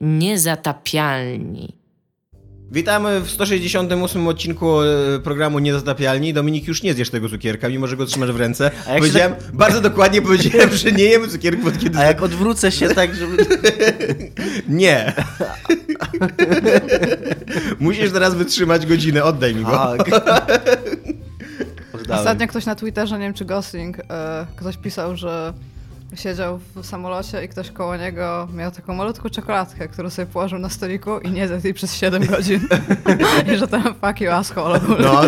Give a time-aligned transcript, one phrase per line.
[0.00, 1.80] Niezatapialni.
[2.72, 6.34] Witamy w 168 odcinku e, programu Niezatapialni.
[6.34, 8.70] Dominik, już nie zjesz tego cukierka, mimo że go trzymasz w ręce.
[8.86, 11.98] A jak Powiedziałem, bardzo dokładnie powiedziałem, że nie jemy cukierków od kiedy...
[11.98, 13.36] A jak odwrócę się tak, żeby...
[14.68, 15.12] Nie.
[17.80, 19.82] Musisz teraz wytrzymać godzinę, oddaj mi go.
[19.82, 20.00] Oddałem.
[22.18, 25.52] Ostatnio ktoś na Twitterze, nie wiem czy Gosling, e, ktoś pisał, że
[26.14, 30.68] siedział w samolocie i ktoś koło niego miał taką malutką czekoladkę, którą sobie położył na
[30.68, 32.60] stoliku i nie zjadł jej przez 7 godzin.
[33.54, 34.80] I że tam fuck you asshole.
[35.00, 35.22] No,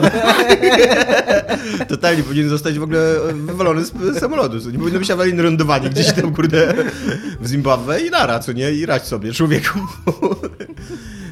[1.89, 4.57] totalnie powinien zostać w ogóle wywalony z samolotu.
[4.71, 6.75] Nie powinno być awaryjne lądowanie gdzieś tam, kurde,
[7.41, 8.73] w Zimbabwe i nara, co nie?
[8.73, 9.79] I radź sobie, człowieku.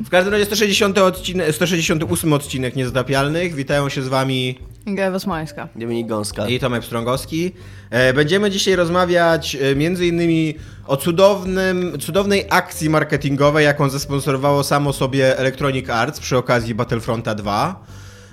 [0.05, 3.55] W każdym razie 160 odcinek, 168 odcinek Niezatapialnych.
[3.55, 5.69] Witają się z wami Ewa Smoleńska.
[5.77, 6.47] Dominik Gąska.
[6.48, 7.52] i Tomek Strągowski.
[7.91, 10.55] E, Będziemy dzisiaj rozmawiać e, między innymi
[10.87, 17.85] o cudownym, cudownej akcji marketingowej, jaką zesponsorowało samo sobie Electronic Arts przy okazji Battlefronta 2.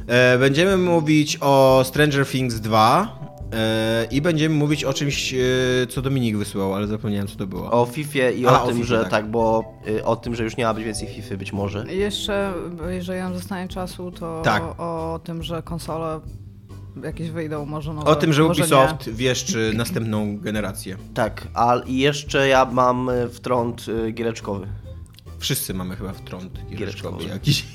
[0.07, 3.26] E, Będziemy mówić o Stranger Things 2 e,
[4.11, 5.37] i będziemy mówić o czymś, e,
[5.89, 7.71] co Dominik wysłał, ale zapomniałem, co to było.
[7.71, 9.09] O FIFA i A, o o tym, FIFA, że tak.
[9.11, 11.85] tak, bo y, o tym, że już nie ma być więcej FIFA być może.
[11.93, 12.53] Jeszcze,
[12.89, 14.63] jeżeli nam zostanie czasu, to Tak.
[14.77, 16.19] o tym, że konsole
[17.03, 20.97] jakieś wyjdą, może nowe, O tym, że Ubisoft wieszczy następną generację.
[21.13, 24.67] Tak, a i jeszcze ja mam y, wtrąd y, giereczkowy.
[25.39, 27.23] Wszyscy mamy chyba wtrąd giereczkowy.
[27.25, 27.65] jakiś.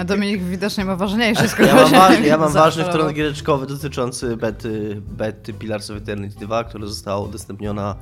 [0.00, 5.02] A Dominik widocznie ma ważniejsze Ja mam, ważny, ja mam ważny wtrąd giereczkowy dotyczący bety,
[5.08, 7.96] bety Pillars of Eternity 2, która została udostępniona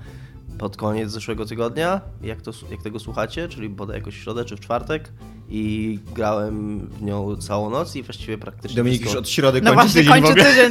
[0.58, 4.56] pod koniec zeszłego tygodnia, jak, to, jak tego słuchacie, czyli bodaj jakoś w środę czy
[4.56, 5.12] w czwartek
[5.54, 9.82] i grałem w nią całą noc i właściwie praktycznie Dominik już od środy No kończy
[9.84, 10.70] właśnie, tydzień w kończy tydzień,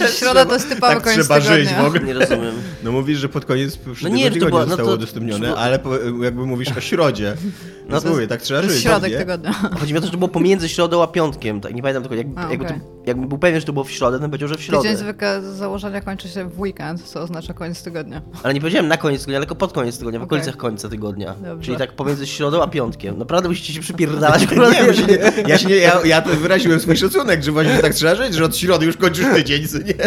[0.00, 0.06] no.
[0.18, 1.82] Środa to jest typowy tak koniec trzeba żyć tygodnia.
[1.82, 2.02] w ogóle.
[2.02, 2.54] Nie rozumiem.
[2.84, 5.58] No mówisz, że pod koniec przyszłego nie, to tygodnia była- no zostało to- udostępnione, to-
[5.58, 7.36] ale po, jakby mówisz o środzie.
[7.44, 7.50] No
[7.90, 8.82] No to to mówię, tak trzeba To żyć.
[8.82, 9.18] środek nie?
[9.18, 9.52] tygodnia.
[9.52, 12.14] Chodzi mi o to, że to było pomiędzy środą a piątkiem, tak nie pamiętam tylko,
[12.14, 12.78] jak, A, jakby, okej.
[12.80, 14.82] to, jakby był pewien, że to było w środę, to powiedział, że w środę.
[14.82, 18.22] Tydzień zwykle z założenia kończy się w weekend, co oznacza koniec tygodnia.
[18.42, 21.34] Ale nie powiedziałem na koniec tygodnia, tylko pod koniec tygodnia, w okolicach końca tygodnia.
[21.44, 21.64] Dobrze.
[21.64, 23.18] Czyli tak pomiędzy środą a piątkiem.
[23.18, 24.50] Naprawdę musicie się przypierdalać.
[24.50, 27.78] Nie, ja, się nie, ja, się nie, ja, ja to wyraziłem swój szacunek, że właśnie
[27.78, 29.94] tak trzeba żyć, że od środy już kończysz tydzień, co nie?
[29.94, 30.06] E,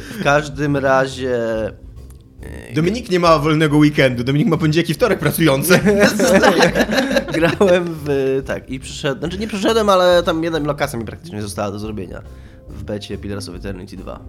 [0.00, 1.38] w każdym razie...
[2.74, 5.80] Dominik nie ma wolnego weekendu, Dominik ma poniedziałek i wtorek pracujący.
[7.34, 8.42] Grałem w...
[8.46, 9.18] tak, i przyszedłem...
[9.18, 12.22] Znaczy nie przyszedłem, ale tam jedna lokacja mi praktycznie została do zrobienia.
[12.68, 14.20] W becie Pillars of Eternity 2.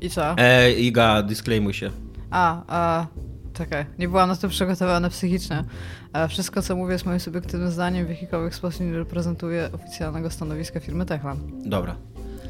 [0.00, 0.36] I co?
[0.38, 1.90] E, Iga, disclaimuj się.
[2.30, 3.06] A, a,
[3.54, 5.64] czekaj, nie byłam na to przygotowana psychicznie.
[6.12, 10.80] E, Wszystko, co mówię, jest moim subiektywnym zdaniem, w jakikolwiek sposób nie reprezentuje oficjalnego stanowiska
[10.80, 11.40] firmy Techland.
[11.68, 11.96] Dobra.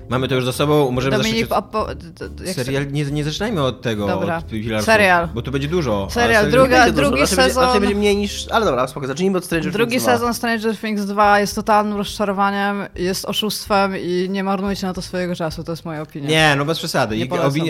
[0.08, 2.48] Mamy to już za sobą, możemy Dominik, zacząć od...
[2.54, 4.42] Serial, nie, nie zaczynajmy od tego, Dobra.
[4.78, 5.28] od Serial.
[5.34, 6.08] bo tu będzie dużo.
[6.10, 8.46] Serial, druga- Będzie dużo, drugi raczej będzie- sezon- Raczej będzie mniej niż...
[8.50, 10.12] Ale dobra, spoko, zacznijmy od Stranger Drugi Things 2.
[10.12, 15.34] sezon Stranger Things 2 jest totalnym rozczarowaniem, jest oszustwem i nie marnujcie na to swojego
[15.36, 16.28] czasu, to jest moja opinia.
[16.28, 17.16] Nie, no bez przesady.
[17.16, 17.28] Nie.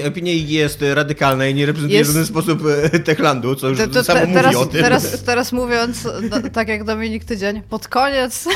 [0.09, 2.63] Opinia, jest radykalna i nie reprezentuje Jest- w żaden sposób
[2.93, 4.83] e, Techlandu, co już To- to samo te- mówi teraz, o tym.
[4.83, 6.09] Teraz, teraz mówiąc,
[6.53, 8.49] tak jak Dominik tydzień, pod koniec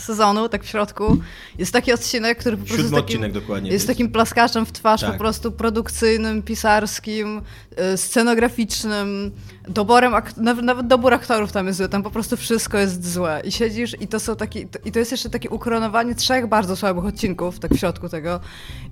[0.00, 1.16] sezonu, tak w środku,
[1.58, 3.70] jest taki odcinek, który po prostu Siódmy jest takim, odcinek dokładnie.
[3.70, 5.12] jest takim plaskaczem w twarz Tak.
[5.12, 7.42] po prostu produkcyjnym, pisarskim,
[7.94, 9.30] y, scenograficznym,
[9.68, 13.52] doborem, nawet, nawet dobór aktorów tam jest zły, tam po prostu wszystko jest złe i
[13.52, 17.58] siedzisz i to są taki, i to jest jeszcze takie ukoronowanie trzech bardzo słabych odcinków,
[17.58, 18.40] tak w środku tego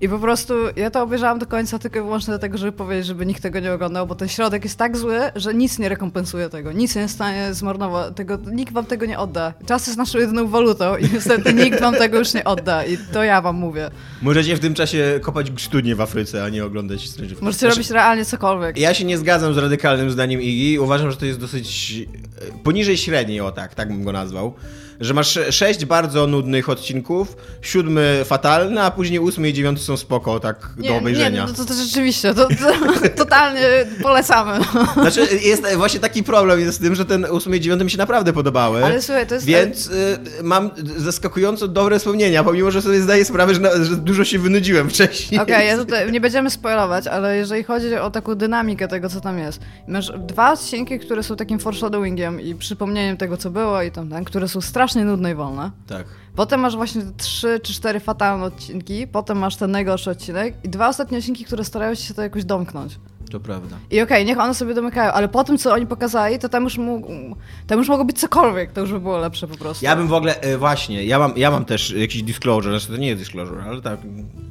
[0.01, 3.25] i po prostu ja to obejrzałam do końca tylko i wyłącznie dlatego, żeby powiedzieć, żeby
[3.25, 6.71] nikt tego nie oglądał, bo ten środek jest tak zły, że nic nie rekompensuje tego,
[6.71, 9.53] nic nie jest w stanie zmarnować tego, nikt wam tego nie odda.
[9.65, 13.23] Czas jest naszą jedyną walutą i niestety nikt wam tego już nie odda i to
[13.23, 13.89] ja wam mówię.
[14.21, 17.41] Możecie w tym czasie kopać studnie w Afryce, a nie oglądać Stranger Things.
[17.41, 18.77] Możecie Znaczy, robić realnie cokolwiek.
[18.77, 20.79] Ja się nie zgadzam z radykalnym zdaniem Igi.
[20.79, 21.93] Uważam, że to jest dosyć
[22.41, 24.53] e, poniżej średniej, o tak, tak bym go nazwał.
[24.99, 29.97] Że masz sze- sześć bardzo nudnych odcinków, siódmy fatalny, a później ósmy i dziewiąty są
[29.97, 31.41] spoko, tak do obejrzenia.
[31.41, 33.61] Nie, no to, to rzeczywiście, to, to totalnie
[34.01, 34.59] polecamy.
[34.93, 37.97] Znaczy, jest właśnie taki problem jest z tym, że ten ósmy i dziewiąty mi się
[37.97, 38.85] naprawdę podobały.
[38.85, 39.45] Ale słuchaj, to jest...
[39.45, 44.23] Więc y, mam zaskakująco dobre wspomnienia, pomimo, że sobie zdaję sprawę, że, na, że dużo
[44.25, 45.41] się wynudziłem wcześniej.
[45.41, 49.39] Okej, ja tutaj nie będziemy spoilować, ale jeżeli chodzi o taką dynamikę tego, co tam
[49.39, 49.59] jest.
[49.87, 54.25] Masz dwa odcinki, które są takim foreshadowingiem i przypomnieniem tego, co było i tam, tam
[54.25, 55.71] które są strasznie nudne i wolne.
[55.87, 56.07] Tak.
[56.35, 60.87] Potem masz właśnie trzy czy cztery fatalne odcinki, potem masz ten najgorszy odcinek i dwa
[60.87, 62.99] ostatnie odcinki, które starają się to jakoś domknąć.
[63.31, 63.77] To prawda.
[63.91, 66.77] I okej, niech one sobie domykają, ale po tym, co oni pokazali, to tam już,
[66.77, 67.07] mógł,
[67.67, 69.85] tam już mogło być cokolwiek, to już by było lepsze po prostu.
[69.85, 72.97] Ja bym w ogóle, e, właśnie, ja mam, ja mam też jakiś disclosure, znaczy to
[72.97, 73.99] nie jest disclosure, ale tak,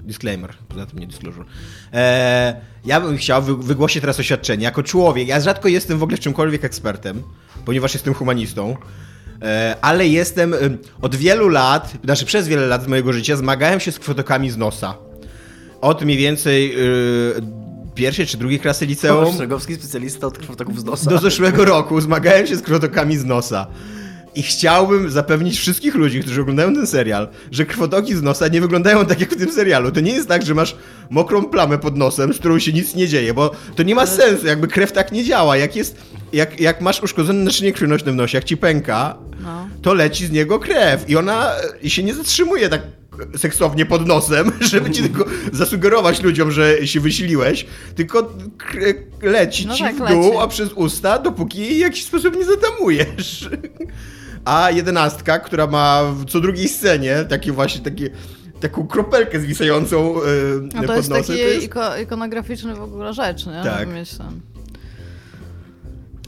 [0.03, 1.45] disclaimer, poza tym nie disclosure.
[1.93, 6.17] E, ja bym chciał, wy, wygłosić teraz oświadczenie, jako człowiek, ja rzadko jestem w ogóle
[6.17, 7.23] w czymkolwiek ekspertem,
[7.65, 8.77] ponieważ jestem humanistą,
[9.81, 10.59] ale jestem e,
[11.03, 14.57] od wielu lat, znaczy przez wiele lat z mojego życia zmagałem się z kwotokami z
[14.57, 14.95] nosa.
[15.81, 16.77] Od mniej więcej e,
[17.95, 19.33] pierwszej czy drugiej klasy liceum.
[19.33, 21.11] Strzegowski specjalista od krwotoków z nosa.
[21.11, 23.67] Do zeszłego roku zmagałem się z krwotokami z nosa.
[24.37, 29.07] I chciałbym zapewnić wszystkich ludzi, którzy oglądają ten serial, że krwotoki z nosa nie wyglądają
[29.07, 29.93] tak jak w tym serialu.
[29.93, 30.77] To nie jest tak, że masz
[31.11, 34.47] mokrą plamę pod nosem, z którą się nic nie dzieje, bo to nie ma sensu,
[34.47, 35.57] jakby krew tak nie działa.
[35.57, 35.97] Jak jest,
[36.33, 39.69] jak, jak masz uszkodzone naczynie krwionośne w nosie, jak ci pęka, No.
[39.83, 41.53] to leci z niego krew i ona
[41.85, 42.83] się nie zatrzymuje tak
[43.37, 48.33] seksownie pod nosem, żeby ci tylko zasugerować ludziom, że się wysiliłeś, tylko
[49.23, 50.37] leci No ci tak, w dół, leci.
[50.41, 53.49] a przez usta, dopóki jej w jakiś sposób nie zatamujesz.
[54.47, 58.05] A jedenastka, która ma w co drugiej scenie taki właśnie taki,
[58.61, 60.23] taką kropelkę zwisającą yy,
[60.75, 61.67] No to pod jest nosem, taki to jest...
[61.67, 63.61] iko- ikonograficzny w ogóle rzecz, nie?
[63.65, 63.89] Tak.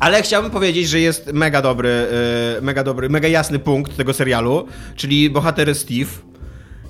[0.01, 2.07] Ale chciałbym powiedzieć, że jest mega dobry,
[2.55, 4.67] yy, mega dobry, mega jasny punkt tego serialu,
[4.97, 6.11] czyli bohater Steve.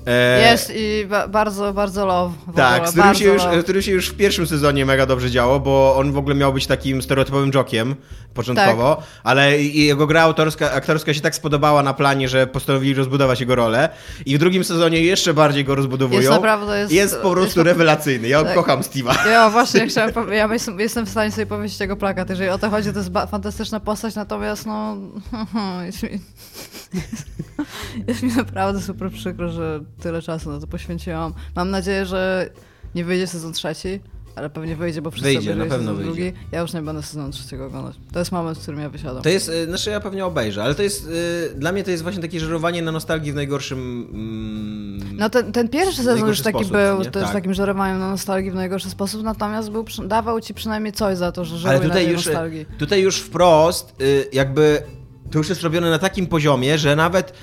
[0.07, 2.35] E, Jest i ba- bardzo, bardzo love.
[2.55, 3.63] Tak, ogóle, z którym, się już, love.
[3.63, 6.67] którym się już w pierwszym sezonie mega dobrze działo, bo on w ogóle miał być
[6.67, 7.95] takim stereotypowym jokiem
[8.33, 9.05] początkowo, Tak.
[9.23, 13.89] ale jego gra autorska, aktorska się tak spodobała na planie, że postanowili rozbudować jego rolę
[14.25, 16.21] i w drugim sezonie jeszcze bardziej go rozbudowują.
[16.21, 18.27] Jest naprawdę- jest- jest po prostu jest rewelacyjny.
[18.27, 18.53] Ja Tak.
[18.55, 19.27] kocham Steve'a.
[19.27, 20.49] Ja właśnie chciałem ja
[20.79, 24.15] jestem, w stanie sobie powiedzieć tego plakat, jeżeli o to chodzi, to jest fantastyczna postać,
[24.15, 24.97] natomiast no
[28.07, 31.33] jest mi, jest naprawdę super przykro, że tyle czasu na to poświęciłam.
[31.55, 32.49] Mam nadzieję, że
[32.95, 33.99] nie wyjdzie sezon trzeci,
[34.35, 36.11] ale pewnie wyjdzie, bo wszyscy Wyjdzie, na pewno sezon wyjdzie.
[36.11, 36.33] drugi.
[36.51, 37.95] Ja już nie będę sezonu trzeciego oglądać.
[38.13, 39.23] To jest moment, w którym ja wysiadam.
[39.23, 42.03] To jest, y, znaczy ja pewnie obejrzę, ale to jest, y, dla mnie to jest
[42.03, 46.57] właśnie takie żerowanie na nostalgii w najgorszym mm, No ten, ten pierwszy sezon już taki
[46.57, 47.05] sposób, był, nie?
[47.11, 47.33] też Tak.
[47.33, 51.45] takim żerowaniem na nostalgii w najgorszy sposób, natomiast był, dawał ci przynajmniej coś za to,
[51.45, 52.65] że żeruje Ale na tutaj tej już, nostalgii.
[52.77, 54.81] tutaj już wprost, y, jakby
[55.31, 57.33] to już jest robione na takim poziomie, że nawet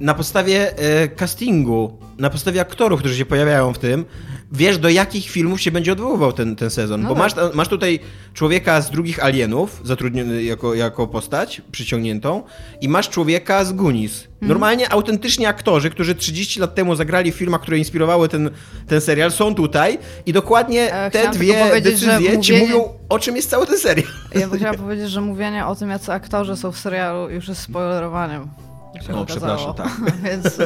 [0.00, 4.04] na podstawie y, castingu, na podstawie aktorów, którzy się pojawiają w tym,
[4.52, 7.02] wiesz do jakich filmów się będzie odwoływał ten, ten sezon.
[7.02, 7.22] No Bo tak.
[7.36, 8.00] masz, masz tutaj
[8.34, 12.42] człowieka z drugich alienów, zatrudniony jako, jako postać, przyciągniętą,
[12.80, 14.12] i masz człowieka z Goonies.
[14.24, 14.48] Mhm.
[14.48, 18.50] Normalnie autentycznie aktorzy, którzy 30 lat temu zagrali w filmach, które inspirowały ten,
[18.86, 23.36] ten serial, są tutaj i dokładnie E, te dwie decyzje ci mówienie- mówią, o czym
[23.36, 24.08] jest cały ten serial.
[24.34, 27.60] Ja bym chciała powiedzieć, że mówienie o tym, jacy aktorzy są w serialu już jest
[27.60, 28.48] spoilerowaniem.
[28.94, 29.56] jak się O, okazało.
[29.74, 30.12] przepraszam, tak.
[30.24, 30.58] więc,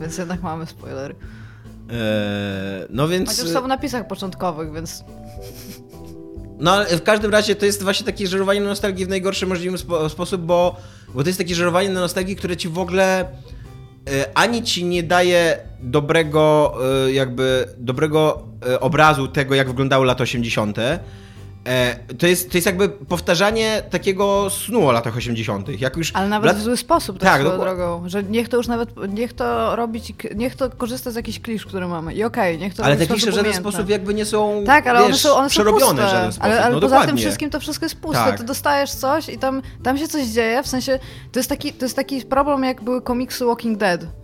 [0.00, 1.14] więc jednak mamy spoilery.
[1.90, 3.28] Eee, no więc.
[3.28, 5.04] Chociaż są w napisach początkowych, więc
[6.60, 9.78] No ale w każdym razie to jest właśnie takie żerowanie na nostalgii w najgorszy możliwy
[9.78, 10.76] spo, sposób, bo,
[11.14, 13.26] bo to jest takie żerowanie na nostalgii, które ci w ogóle e,
[14.34, 16.74] ani ci nie daje dobrego,
[17.06, 20.76] e, jakby dobrego e, obrazu tego, jak wyglądały lata 80.
[21.66, 25.80] E, to, jest, to jest jakby powtarzanie takiego snu o latach 80.
[25.80, 26.56] Jak już ale nawet lat...
[26.56, 28.02] w zły sposób tak, Tak, swoją drogą.
[28.06, 31.88] Że niech to już nawet, niech to robić, niech to korzysta z jakichś klisz, które
[31.88, 32.14] mamy.
[32.14, 34.98] I okej, niech to Ale te klisze w żaden sposób jakby nie są Tak, ale
[34.98, 36.16] wiesz, one są, one są przerobione puste.
[36.16, 36.44] żaden sposób.
[36.44, 38.24] Ale, ale no poza tym wszystkim to wszystko jest puste.
[38.24, 38.38] Tak.
[38.38, 40.98] Ty dostajesz coś i tam, tam się coś dzieje, w sensie
[41.32, 44.19] to jest, taki, to jest taki problem, jak były komiksy Walking Dead.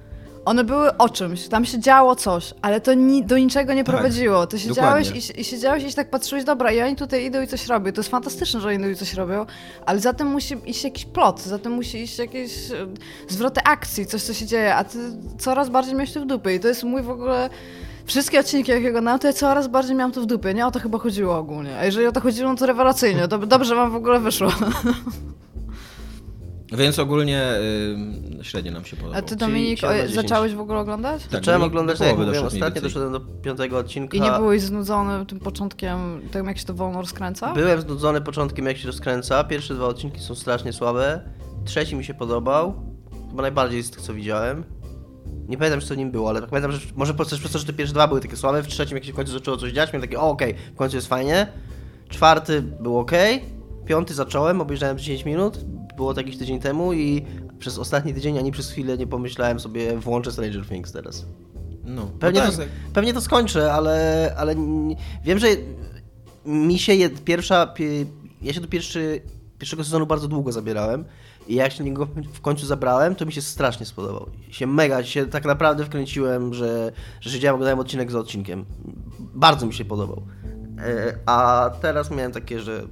[0.47, 3.95] One były o czymś, tam się działo coś, ale to ni do niczego nie Tak,
[3.95, 4.47] prowadziło.
[4.47, 7.67] Ty siedziałeś i, i siedziałeś i tak patrzyłeś, dobra, i oni tutaj idą i coś
[7.67, 7.93] robią.
[7.93, 9.47] To jest fantastyczne, że oni idą i coś robią,
[9.87, 12.75] ale za tym musi iść jakiś plot, za tym musi iść jakieś e,
[13.29, 14.99] zwroty akcji, coś, co się dzieje, a ty
[15.39, 17.51] coraz bardziej miałeś to w dupie i to jest mój w ogóle...
[18.05, 20.55] Wszystkie odcinki, jakie oglądałam, to ja coraz bardziej miałam to w dupie.
[20.55, 21.77] Nie o to chyba chodziło ogólnie.
[21.79, 23.29] A jeżeli o to chodziło, no to rewelacyjnie.
[23.29, 24.49] Dob- Dobrze wam w ogóle wyszło.
[26.73, 27.53] Więc ogólnie
[28.41, 29.19] y, średnio nam się podobało.
[29.19, 31.23] A ty, Dominik, o, zacząłeś w ogóle oglądać?
[31.23, 34.17] Tak, Zacząłem oglądać, tak jak mówiłem doszedł ostatnio, doszedłem do piątego odcinka.
[34.17, 37.55] I nie byłeś znudzony tym początkiem, tym jak się to wolno rozkręca?
[37.55, 39.45] Byłem znudzony początkiem, jak się rozkręca.
[39.45, 41.21] Pierwsze dwa odcinki są strasznie słabe.
[41.65, 42.75] Trzeci mi się podobał.
[43.31, 44.65] Chyba najbardziej z tych, co widziałem.
[45.49, 47.95] Nie pamiętam, co nim było, ale tak pamiętam, że może przez to, że te pierwsze
[47.95, 48.63] dwa były takie słabe.
[48.63, 50.97] W trzecim, jak się w końcu zaczęło coś dziać, miałem takie, o okej, w końcu
[50.97, 51.47] jest fajnie.
[52.09, 53.13] Czwarty był ok.
[53.87, 55.59] Piąty zacząłem, obejrzałem 10 minut.
[55.97, 57.25] Było to jakiś tydzień temu i
[57.59, 61.27] przez ostatni tydzień ani przez chwilę nie pomyślałem sobie, włączę Stranger Things teraz.
[61.85, 62.69] No, Pewnie, no to, tak.
[62.93, 64.55] pewnie to skończę, ale, ale
[65.25, 65.47] wiem, że
[66.47, 67.67] mi się jed, pierwsza.
[67.67, 68.07] pie-
[68.43, 69.21] Ja się do pierwszy,
[69.59, 71.05] pierwszego sezonu bardzo długo zabierałem.
[71.49, 74.27] I jak się niego w końcu zabrałem, to mi się strasznie spodobał.
[74.51, 78.65] Się mega, się tak naprawdę wkręciłem, że, że siedziałem, oglądałem odcinek za odcinkiem.
[79.19, 80.23] Bardzo mi się podobał.
[80.79, 82.83] E, A teraz miałem takie, że.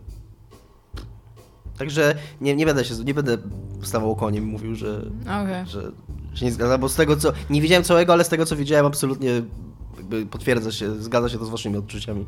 [1.78, 3.38] Także nie, nie będę się nie będę
[3.82, 5.66] stawał koniem i mówił, że, Okej.
[5.66, 5.92] że
[6.34, 7.32] się nie zgadza, bo z tego co.
[7.50, 9.42] Nie widziałem całego, ale z tego co widziałem absolutnie
[9.96, 12.26] jakby potwierdza się, zgadza się to z waszymi odczuciami.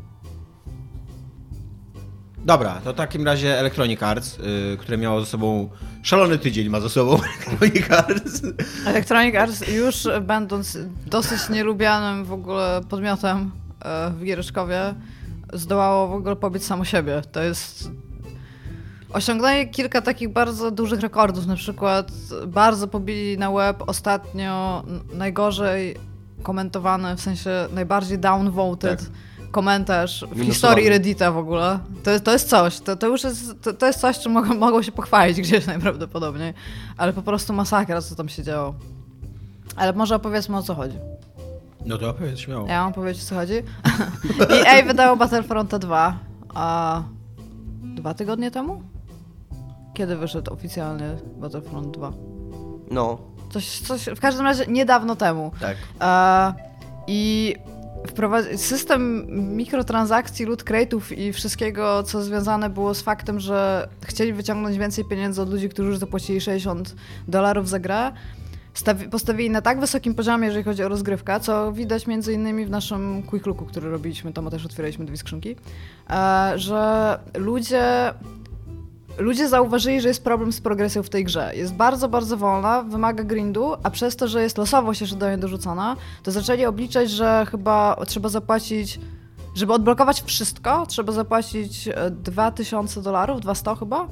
[2.39, 5.71] Dobra, to w takim razie Electronic Arts, y, które miało ze sobą
[6.03, 8.43] szalony tydzień ma ze sobą Electronic Arts.
[8.87, 13.51] Electronic Arts już będąc dosyć nielubianym w ogóle podmiotem
[13.85, 14.95] e, w Giereszkowie
[15.53, 17.23] zdołało w ogóle pobić samo siebie.
[17.33, 17.91] To jest
[19.17, 22.11] osiągnęli kilka takich bardzo dużych rekordów, na przykład
[22.47, 24.83] bardzo pobili na web ostatnio
[25.13, 25.97] najgorzej
[26.43, 29.51] komentowany, w sensie najbardziej downvoted Tak.
[29.51, 31.79] komentarz w historii Reddita w ogóle.
[32.05, 34.83] To, to jest coś, to, to już jest, to, to jest coś, czym mogą, mogą
[34.83, 36.55] się pochwalić gdzieś najprawdopodobniej,
[36.97, 38.75] ale po prostu masakra, co tam się działo.
[39.77, 40.97] Ale może opowiedzmy o co chodzi.
[41.87, 42.67] No to opowiedz śmiało.
[42.67, 43.55] Ja mam powiedzieć o co chodzi.
[44.67, 46.19] EA wydało Battlefronta 2
[46.55, 47.03] a
[47.95, 48.83] dwa tygodnie temu?
[49.97, 52.13] Kiedy wyszedł oficjalnie Battlefront 2?
[52.91, 53.19] No,
[53.51, 55.53] Coś, coś w każdym razie niedawno temu.
[55.61, 55.77] tak.
[56.01, 56.53] E,
[57.07, 57.55] I
[58.09, 59.27] wprowadzi- system
[59.57, 65.43] mikrotransakcji, loot crate'ów i wszystkiego, co związane było z faktem, że chcieli wyciągnąć więcej pieniędzy
[65.43, 66.95] od ludzi, którzy już zapłacili 60
[67.29, 68.13] dolarów za grę,
[68.75, 72.71] stawi- postawili na tak wysokim poziomie, jeżeli chodzi o rozgrywkę, co widać między innymi w
[72.71, 75.57] naszym quick looku, który robiliśmy, tam też otwieraliśmy dwie skrzynki,
[76.11, 78.13] e, że ludzie
[79.19, 81.53] Ludzie zauważyli, że jest problem z progresją w tej grze.
[81.55, 85.39] Jest bardzo, bardzo wolna, wymaga grindu, a przez to, że jest losowość jeszcze do niej
[85.39, 89.01] dorzucona, to zaczęli obliczać, że chyba trzeba zapłacić,
[89.55, 94.09] żeby odblokować wszystko, trzeba zapłacić e, 2000 dolarów, 200 chyba,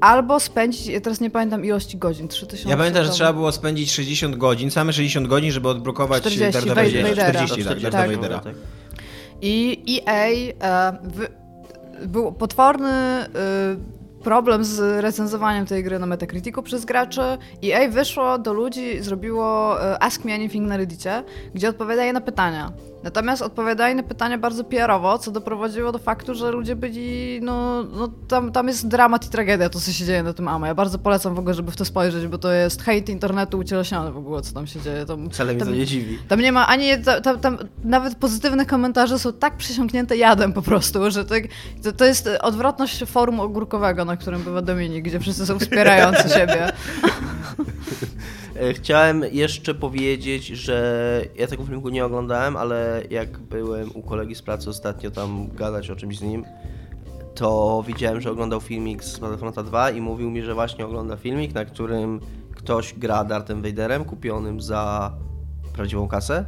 [0.00, 2.68] albo spędzić, ja teraz nie pamiętam ilości godzin, 3000.
[2.70, 6.74] Ja pamiętam, że trzeba było spędzić 60 godzin, same 60 godzin, żeby odblokować 40, Darda
[6.74, 7.08] Vadera.
[7.08, 7.46] Vadera.
[7.46, 8.16] 40, tak, Darda Tak.
[8.16, 8.38] Vadera.
[8.38, 8.54] tak.
[9.42, 10.26] I EA
[10.60, 11.28] e, wy,
[12.06, 13.26] był potworny e,
[14.24, 17.20] problem z recenzowaniem tej gry na Metacriticu przez graczy.
[17.64, 22.72] EA wyszło do ludzi, zrobiło e, Ask Me Anything na Reddicie, gdzie odpowiadaje na pytania.
[23.02, 28.08] Natomiast odpowiadali na pytania bardzo PR-owo, co doprowadziło do faktu, że ludzie byli, no, no
[28.28, 30.66] tam, tam jest dramat i tragedia, to co się dzieje na tym AMA.
[30.68, 34.12] Ja bardzo polecam w ogóle, żeby w to spojrzeć, bo to jest hejt internetu ucieleśniony
[34.12, 35.06] w ogóle, co tam się dzieje.
[35.06, 36.18] Tam, Wcale mnie to nie dziwi.
[36.28, 36.86] tam nie ma ani.
[37.22, 41.42] Tam, tam, nawet pozytywne komentarze są tak przesiąknięte jadem po prostu, że tak,
[41.82, 46.72] to, to jest odwrotność forum ogórkowego, na którym bywa Dominik, gdzie wszyscy są wspierający siebie.
[48.58, 54.34] E, Chciałem jeszcze powiedzieć, że ja tego filmu nie oglądałem, ale jak byłem u kolegi
[54.34, 56.44] z pracy ostatnio tam gadać o czymś z nim,
[57.34, 61.54] to widziałem, że oglądał filmik z Battlefronta 2 i mówił mi, że właśnie ogląda filmik,
[61.54, 62.20] na którym
[62.54, 65.12] ktoś gra Darthem Vaderem kupionym za
[65.78, 66.44] prawdziwą kasę.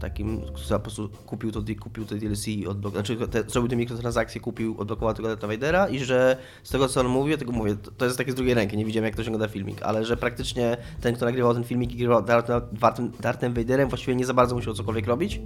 [0.00, 4.40] Takim, za po prostu kupił to, kupił to DLC, odblok- znaczy te, zrobił te mikrotransakcje,
[4.40, 7.90] kupił, odblokował tego Dartha Vadera i że z tego co on mówi, tego mówię, to,
[7.90, 10.76] to jest takie z drugiej ręki, nie widziałem jak ktoś ogląda filmik, ale że praktycznie
[11.00, 14.54] ten, kto nagrywał ten filmik i grywał Darthem, Darthem, Darthem Vaderem właściwie nie za bardzo
[14.54, 15.40] musiał cokolwiek robić,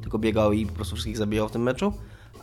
[0.00, 1.92] tylko biegał i po prostu wszystkich zabijał w tym meczu.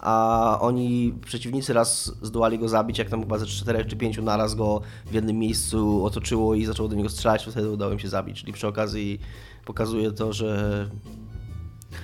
[0.01, 4.55] A oni, przeciwnicy, raz zdołali go zabić, jak tam chyba ze 4 czy 5 naraz
[4.55, 8.09] go w jednym miejscu otoczyło i zaczęło do niego strzelać, to wtedy udało im się
[8.09, 8.39] zabić.
[8.39, 9.19] Czyli przy okazji
[9.65, 10.89] pokazuje to, że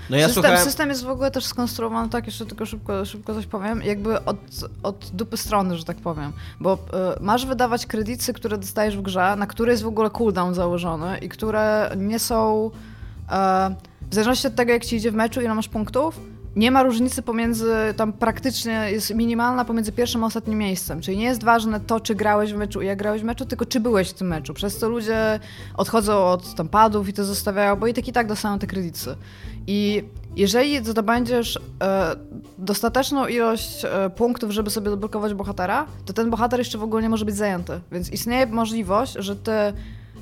[0.10, 0.66] No ja system, słuchałem...
[0.66, 4.38] system jest w ogóle też skonstruowany tak, jeszcze tylko szybko, szybko coś powiem, jakby od,
[4.84, 6.32] od dupy strony, że tak powiem.
[6.60, 10.54] Bo y, masz wydawać kredyty, które dostajesz w grze, na które jest w ogóle cooldown
[10.54, 12.72] założony i które nie są.
[13.32, 13.76] E,
[14.12, 16.20] w zależności od tego, jak ci idzie w meczu, ile masz punktów,
[16.56, 21.02] nie ma różnicy pomiędzy, tam praktycznie jest minimalna pomiędzy pierwszym a ostatnim miejscem.
[21.02, 23.66] Czyli nie jest ważne to, czy grałeś w meczu i jak grałeś w meczu, tylko
[23.66, 24.54] czy byłeś w tym meczu.
[24.54, 25.40] Przez to ludzie
[25.78, 29.16] odchodzą od tam padów i to zostawiają, bo i tak i tak dostają te kredyty.
[29.68, 30.04] I
[30.36, 32.16] jeżeli zdobędziesz e,
[32.58, 37.10] dostateczną ilość e, punktów, żeby sobie odblokować bohatera, to ten bohater jeszcze w ogóle nie
[37.10, 37.80] może być zajęty.
[37.92, 39.52] Więc istnieje możliwość, że ty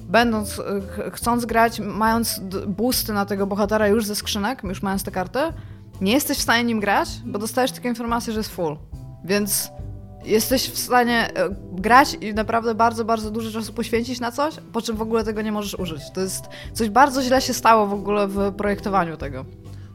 [0.09, 5.03] będąc, e, ch- chcąc grać, mając boosty na tego bohatera już ze skrzynek, już mając
[5.03, 5.39] te karty,
[6.01, 8.77] nie jesteś w stanie nim grać, bo dostajesz tylko informację, że jest full.
[9.23, 9.69] Więc
[10.25, 14.81] jesteś w stanie e, grać i naprawdę bardzo, bardzo dużo czasu poświęcić na coś, po
[14.81, 16.01] czym w ogóle tego nie możesz użyć.
[16.13, 19.45] To jest coś bardzo źle się stało w ogóle w projektowaniu tego.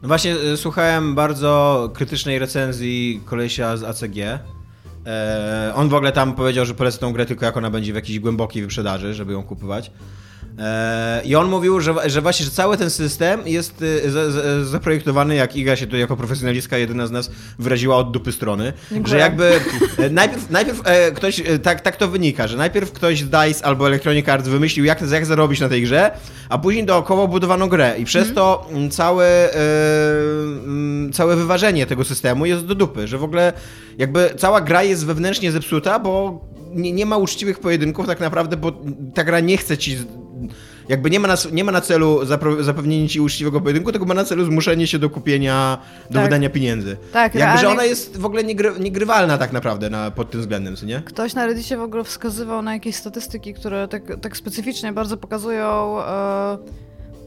[0.01, 4.17] No właśnie, y, słuchałem bardzo krytycznej recenzji kolesia z ACG.
[5.05, 7.95] E, on w ogóle tam powiedział, że polecę tą grę tylko jak ona będzie w
[7.95, 9.91] jakiejś głębokiej wyprzedaży, żeby ją kupować.
[10.61, 14.21] E, I on mówił, że, że właśnie, że cały ten system jest za,
[14.65, 19.11] zaprojektowany, jak Iga się tu jako profesjonalistka, jedyna z nas wyraziła od dupy strony, Dziękuję.
[19.11, 19.59] że jakby
[19.97, 23.65] e, najpierw, najpierw e, ktoś, e, tak, tak to wynika, że najpierw ktoś z DICE
[23.65, 26.11] albo Electronic Arts wymyślił, jak, jak zarobić na tej grze,
[26.49, 29.59] a później dookoła budowano grę i przez to mm, całe, e,
[30.63, 33.53] mm, całe wyważenie tego systemu jest do dupy, że w ogóle
[33.97, 36.41] jakby cała gra jest wewnętrznie zepsuta, bo
[36.73, 38.71] nie, nie ma uczciwych pojedynków tak naprawdę, bo
[39.13, 39.97] ta gra nie chce ci
[40.89, 42.25] jakby nie ma na, nie ma na celu
[42.59, 45.77] zapewnienie ci uczciwego pojedynku, tylko ma na celu zmuszenie się do kupienia,
[46.09, 46.23] do Tak.
[46.23, 46.97] wydania pieniędzy.
[47.13, 50.75] Tak, jakby, że ona jest w ogóle niegry, niegrywalna tak naprawdę na, pod tym względem,
[50.75, 51.01] co nie?
[51.05, 55.99] Ktoś na Reddicie w ogóle wskazywał na jakieś statystyki, które tak, tak specyficznie bardzo pokazują
[56.01, 56.57] e,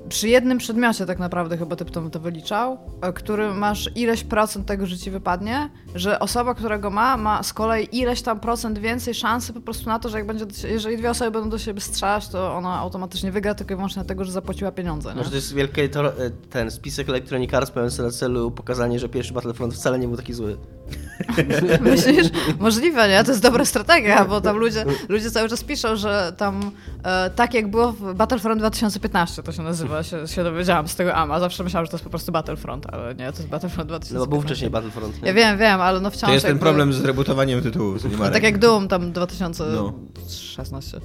[0.09, 4.67] przy jednym przedmiocie tak naprawdę chyba typ to, to wyliczał, e, który masz ileś procent
[4.67, 8.79] tego, że ci wypadnie, że osoba, która go ma, ma z kolei ileś tam procent
[8.79, 11.81] więcej szansy po prostu na to, że jak będzie, jeżeli dwie osoby będą do siebie
[11.81, 15.09] strzelać, to ona automatycznie wygra tylko i wyłącznie dlatego, że zapłaciła pieniądze.
[15.09, 15.15] Nie?
[15.15, 16.13] Może to jest wielki to,
[16.51, 20.57] ten spisek Electronic mający na celu pokazanie, że pierwszy Battlefront wcale nie był taki zły.
[21.81, 22.27] Myślisz?
[22.61, 23.25] Możliwe, nie?
[23.25, 26.71] To jest dobra strategia, bo tam ludzie, ludzie cały czas piszą, że tam
[27.05, 31.15] e, tak jak było w Battlefront 2015, to się nazywa, się, się dowiedziałam z tego
[31.15, 31.41] AMA.
[31.41, 34.15] Zawsze myślałam, że to jest po prostu Battlefront, ale nie, to jest Battlefront 2015.
[34.15, 35.23] No bo był wcześniej Battlefront.
[35.23, 35.29] Nie?
[35.29, 38.17] Ja wiem, wiem, ale no wciąż To jest ten problem z rebootowaniem tytułu, co nie
[38.17, 39.11] ma no, tak jak Doom tam No.
[39.11, 41.01] 2016.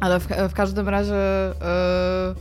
[0.00, 2.34] Ale w, w każdym razie e,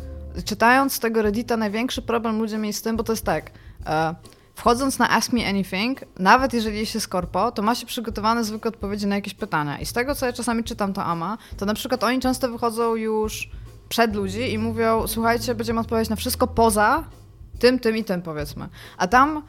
[0.45, 3.51] czytając z tego Reddita największy problem ludzie mieli z tym, bo to jest tak.
[3.85, 4.15] E,
[4.55, 9.07] Wchodząc na Ask Me Anything, nawet jeżeli się skorpo, to ma się przygotowane zwykłe odpowiedzi
[9.07, 9.79] na jakieś pytania.
[9.79, 12.95] I z tego, co ja czasami czytam to AMA, to na przykład oni często wychodzą
[12.95, 13.49] już
[13.89, 17.03] przed ludzi i mówią, słuchajcie, będziemy odpowiadać na wszystko poza
[17.59, 18.69] tym, tym i tym, powiedzmy.
[18.97, 19.43] A tam,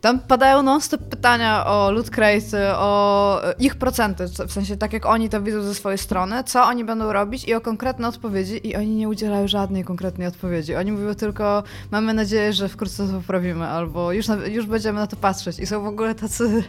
[0.00, 5.28] tam padają non-stop pytania o loot crate, o ich procenty, w sensie tak jak oni
[5.28, 8.96] to widzą ze swojej strony, co oni będą robić i o konkretne odpowiedzi i oni
[8.96, 10.74] nie udzielają żadnej konkretnej odpowiedzi.
[10.74, 15.16] Oni mówią tylko, mamy nadzieję, że wkrótce to poprawimy, albo już, już będziemy na to
[15.16, 15.58] patrzeć.
[15.58, 16.64] I są w ogóle tacy,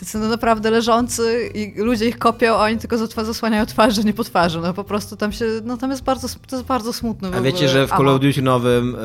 [0.00, 4.24] tacy no naprawdę leżący i ludzie ich kopią, a oni tylko zasłaniają twarze, nie po
[4.24, 4.60] twarzy.
[4.60, 7.68] No po prostu tam się, no tam jest bardzo, to jest bardzo smutne A wiecie,
[7.68, 8.96] że w Call of Duty nowym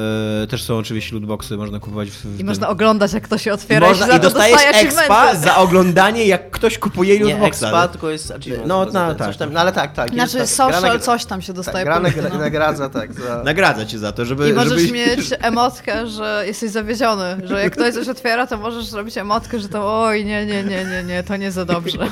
[0.43, 3.37] e, też są oczywiście lootboxy, można kupować w, w I tym- można oglądać, jak to
[3.37, 7.47] się I, można, się i dostajesz dostaje expa za oglądanie, jak ktoś kupuje Nie, lootboxa.
[7.47, 8.67] expa, tylko jest achievement.
[8.67, 9.35] No, no, ten, tak.
[9.35, 10.13] Tam, no ale tak, tak.
[10.13, 11.85] jest Znaczy tak, gra social coś tam się tak, dostaje.
[11.85, 12.39] gra punkty, nagra- no.
[12.39, 13.13] nagradza, tak.
[13.13, 13.43] Za...
[13.43, 14.49] Nagradza cię za to, żeby...
[14.49, 14.93] I możesz żeby...
[14.93, 19.69] mieć emotkę, że jesteś zawiedziony, że jak ktoś coś otwiera, to możesz zrobić emotkę, że
[19.69, 21.97] to oj, nie, nie, nie, nie, nie, to nie za dobrze.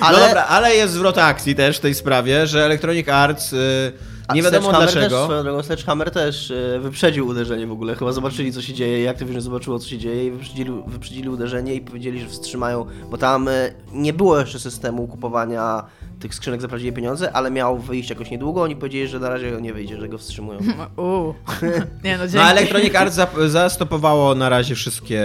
[0.00, 0.18] Ale...
[0.18, 3.92] No dobra, ale jest zwrot akcji też w tej sprawie, że Electronic Arts y,
[4.34, 5.16] nie wiadomo dlaczego.
[5.16, 7.94] Też, swoją drogą, Sledgehammer też e, wyprzedził uderzenie w ogóle.
[7.94, 11.74] Chyba zobaczyli, co się dzieje, jak Activision zobaczyło, co się dzieje i wyprzedzili, wyprzedzili uderzenie
[11.74, 13.52] i powiedzieli, że wstrzymają, bo tam e,
[13.92, 15.84] nie było jeszcze systemu kupowania
[16.20, 18.62] tych skrzynek za prawdziwe pieniądze, ale miał wyjść jakoś niedługo.
[18.62, 20.58] Oni powiedzieli, że na razie nie wyjdzie, że go wstrzymują.
[20.96, 21.34] Uuu.
[22.04, 22.36] Nie no, dzięki.
[22.36, 25.22] No Electronic Arts zastopowało na razie wszystkie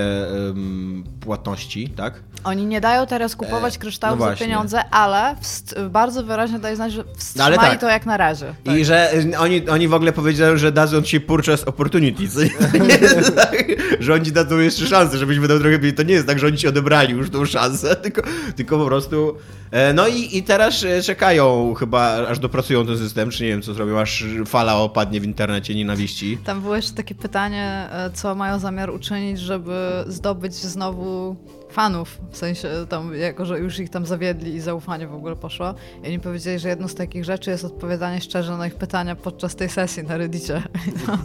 [0.50, 2.14] ym, płatności, tak?
[2.44, 6.76] Oni nie dają teraz kupować E, kryształów no za pieniądze, ale wst- bardzo wyraźnie daje
[6.76, 7.82] znać, że wstrzymali tak.
[7.82, 8.54] to jak na razie.
[8.80, 12.28] I że y, oni, oni w ogóle powiedzieli, że dadzą ci purchase opportunity.
[12.30, 13.66] Co nie, to nie jest tak,
[14.00, 15.98] że oni ci dadzą jeszcze szansę, żebyś wydał trochę pieniędzy.
[15.98, 18.22] To nie jest tak, że oni ci odebrali już tą szansę, tylko,
[18.56, 19.38] tylko po prostu...
[19.72, 23.62] e, No i, i teraz e, czekają chyba, aż dopracują ten system, czy nie wiem
[23.62, 26.38] co zrobią, aż fala opadnie w internecie nienawiści.
[26.38, 31.36] Tam było jeszcze takie pytanie, e, co mają zamiar uczynić, żeby zdobyć znowu
[31.76, 35.74] fanów, w sensie tam, jako że już ich tam zawiedli i zaufanie w ogóle poszło.
[36.04, 39.56] I oni powiedzieli, że jedną z takich rzeczy jest odpowiadanie szczerze na ich pytania podczas
[39.56, 40.64] tej sesji na Reddicie.
[41.08, 41.18] No,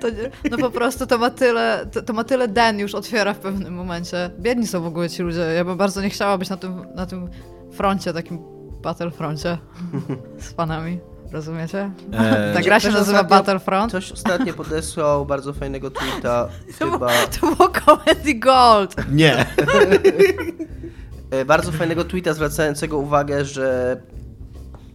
[0.00, 0.08] to,
[0.50, 3.74] no po prostu to ma tyle, to, to ma tyle den już otwiera w pewnym
[3.74, 4.30] momencie.
[4.38, 5.40] Biedni są w ogóle ci ludzie.
[5.40, 7.28] Ja bym bardzo nie chciała być na tym, na tym
[7.72, 8.38] froncie, takim
[8.82, 9.58] battlefroncie
[10.40, 11.00] z fanami.
[11.32, 11.90] Rozumiecie?
[12.12, 13.92] E, Ta gra się Ktoś nazywa ostatnio- Battlefront.
[13.92, 17.08] Ktoś ostatnio podesłał bardzo fajnego tweeta, chyba...
[17.40, 18.96] To było Comedy Gold.
[19.12, 19.46] Nie.
[21.30, 24.00] e, bardzo fajnego tweeta zwracającego uwagę, że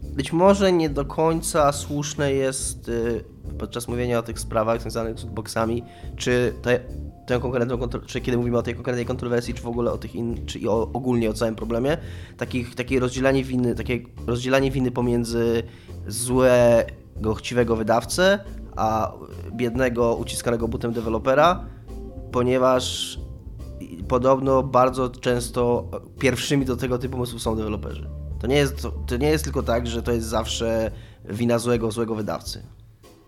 [0.04, 3.24] być może nie do końca słuszne jest y,
[3.60, 5.84] podczas mówienia o tych sprawach związanych z boxami,
[6.18, 6.80] czy te,
[7.26, 10.46] tę konkretną, czy kiedy mówimy o tej konkretnej kontrowersji, czy w ogóle o tych in,
[10.46, 11.98] czy o, ogólnie o całym problemie,
[12.38, 15.64] takich, takie rozdzielanie winy, takie rozdzielanie winy pomiędzy
[16.08, 18.40] złego, chciwego wydawcę,
[18.76, 19.14] a
[19.52, 21.66] biednego, uciskanego butem dewelopera,
[22.32, 23.18] ponieważ
[24.08, 28.10] podobno bardzo często pierwszymi do tego typu pomysłów są deweloperzy.
[28.40, 30.92] To nie jest, to nie jest tylko tak, że to jest zawsze
[31.26, 32.64] wina złego, złego wydawcy.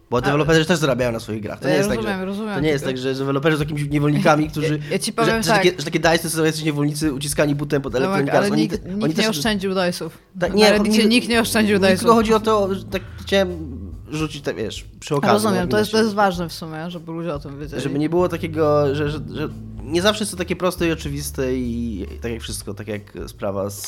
[0.10, 1.60] Bo deweloperzy też zarabiają na swoich grach.
[1.60, 3.64] To Ja nie jest rozumiem, tak, że, rozumiem, to nie jest tak, że deweloperzy są
[3.64, 4.80] jakimiś niewolnikami, którzy...
[4.84, 5.58] Ja- ja ci powiem że, że, tak.
[5.58, 8.52] takie, że takie DICE są jacyś niewolnicy uciskani butem pod Tomek, Electronic ale Arts.
[8.52, 10.18] Oni, nikt, oni nikt też, nie oszczędził dajsów.
[10.40, 12.00] Tak, nie, Reddicie nikt nie oszczędził dajsów.
[12.00, 15.34] Tylko chodzi o to, że tak chciałem rzucić, tak wiesz, przy okazji.
[15.34, 17.82] Rozumiem, to jest, to jest ważne w sumie, żeby ludzie o tym wiedzieli.
[17.82, 19.50] Żeby nie było takiego, że, że, że
[19.84, 23.70] nie zawsze jest to takie proste i oczywiste i tak jak wszystko, tak jak sprawa
[23.70, 23.88] z,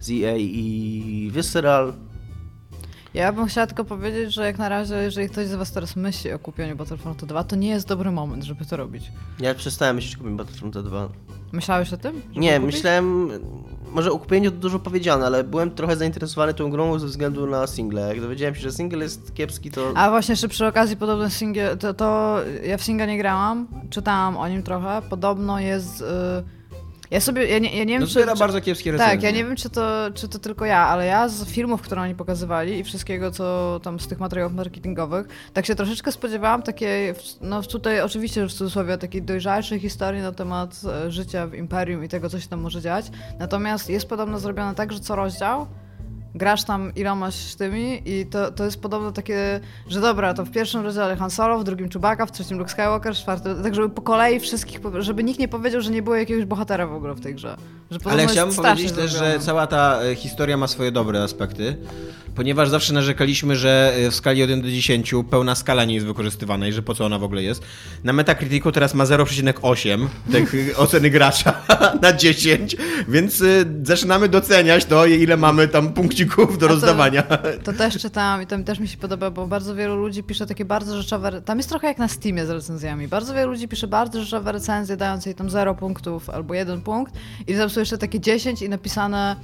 [0.00, 1.92] z EA i Visceral.
[3.16, 6.32] Ja bym chciała tylko powiedzieć, że jak na razie, jeżeli ktoś z was teraz myśli
[6.32, 9.12] o kupieniu Battlefrontu 2, to nie jest dobry moment, żeby to robić.
[9.40, 11.08] Ja przestałem myśleć, że kupię Battlefront 2.
[11.52, 12.22] Myślałeś o tym?
[12.36, 13.30] Nie, myślałem,
[13.92, 17.66] może o kupieniu to dużo powiedziane, ale byłem trochę zainteresowany tą grą ze względu na
[17.66, 18.08] single.
[18.08, 19.92] Jak dowiedziałem się, że single jest kiepski, to...
[19.94, 24.36] A właśnie jeszcze przy okazji podobno single, to, to ja w Singa nie grałam, czytałam
[24.36, 26.00] o nim trochę, podobno jest...
[26.00, 26.55] Y,
[27.10, 28.26] ja sobie, ja nie, ja nie wiem No czy...
[28.26, 29.14] czy bardzo kiepskie recenzje.
[29.16, 32.02] tak, ja nie wiem czy to, czy to tylko ja, ale ja z filmów, które
[32.02, 37.14] oni pokazywali i wszystkiego, co tam z tych materiałów marketingowych, tak się troszeczkę spodziewałam takiej,
[37.40, 42.08] no tutaj oczywiście w cudzysłowie, takiej dojrzalszej historii na temat e, życia w Imperium i
[42.08, 43.06] tego, co się tam może dziać.
[43.38, 45.66] Natomiast jest podobno zrobione tak, że co rozdział
[46.36, 50.80] grasz tam ilomaś tymi i to, to jest podobno takie, że dobra, to w pierwszym
[50.80, 54.02] rozdziale Han Solo, w drugim Chewbacca, w trzecim Luke Skywalker, w czwartym, tak żeby po
[54.02, 57.34] kolei wszystkich, żeby nikt nie powiedział, że nie było jakiegoś bohatera w ogóle w tej
[57.34, 57.56] grze.
[58.04, 61.76] Ale chciałbym powiedzieć też, że cała ta e, historia ma swoje dobre aspekty,
[62.36, 66.68] ponieważ zawsze narzekaliśmy, że e, w skali 1 do 10 pełna skala nie jest wykorzystywana
[66.68, 67.62] i że po co ona w ogóle jest.
[68.04, 71.62] Na Metacriticu teraz ma 0,8 tych e, oceny gracza
[72.02, 72.76] na 10,
[73.08, 73.44] więc e,
[73.82, 77.22] zaczynamy doceniać to, ile mamy tam punkcików do to- rozdawania.
[77.64, 80.64] To też czytałam i to też mi się podoba, bo bardzo wielu ludzi pisze takie
[80.64, 81.42] bardzo rzeczowe.
[81.42, 83.08] Tam jest trochę jak na Steamie z recenzjami.
[83.08, 87.14] Bardzo wielu ludzi pisze bardzo rzeczowe recenzje, dając jej tam 0 punktów albo 1 punkt,
[87.46, 89.36] i tam są jeszcze takie 10 i napisane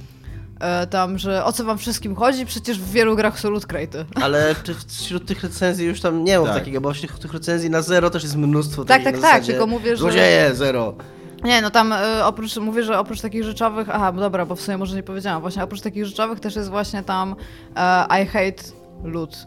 [0.63, 4.05] e, tam, że o co wam wszystkim chodzi, przecież w wielu grach są loot crate'y.
[4.21, 4.55] Ale
[4.87, 6.55] wśród tych recenzji już tam nie mam Tak.
[6.55, 9.67] takiego, bo wśród tych recenzji na zero też jest mnóstwo Tak, tak, tak, zasadzie, tylko
[9.67, 10.95] mówię, że- Złodzieje, zero.
[11.43, 14.77] Nie, no tam y, oprócz, mówię, że oprócz takich rzeczowych, aha, dobra, bo w sumie
[14.77, 17.35] może nie powiedziałam, właśnie oprócz takich rzeczowych też jest właśnie tam
[17.75, 18.63] e, I hate
[19.03, 19.37] loot.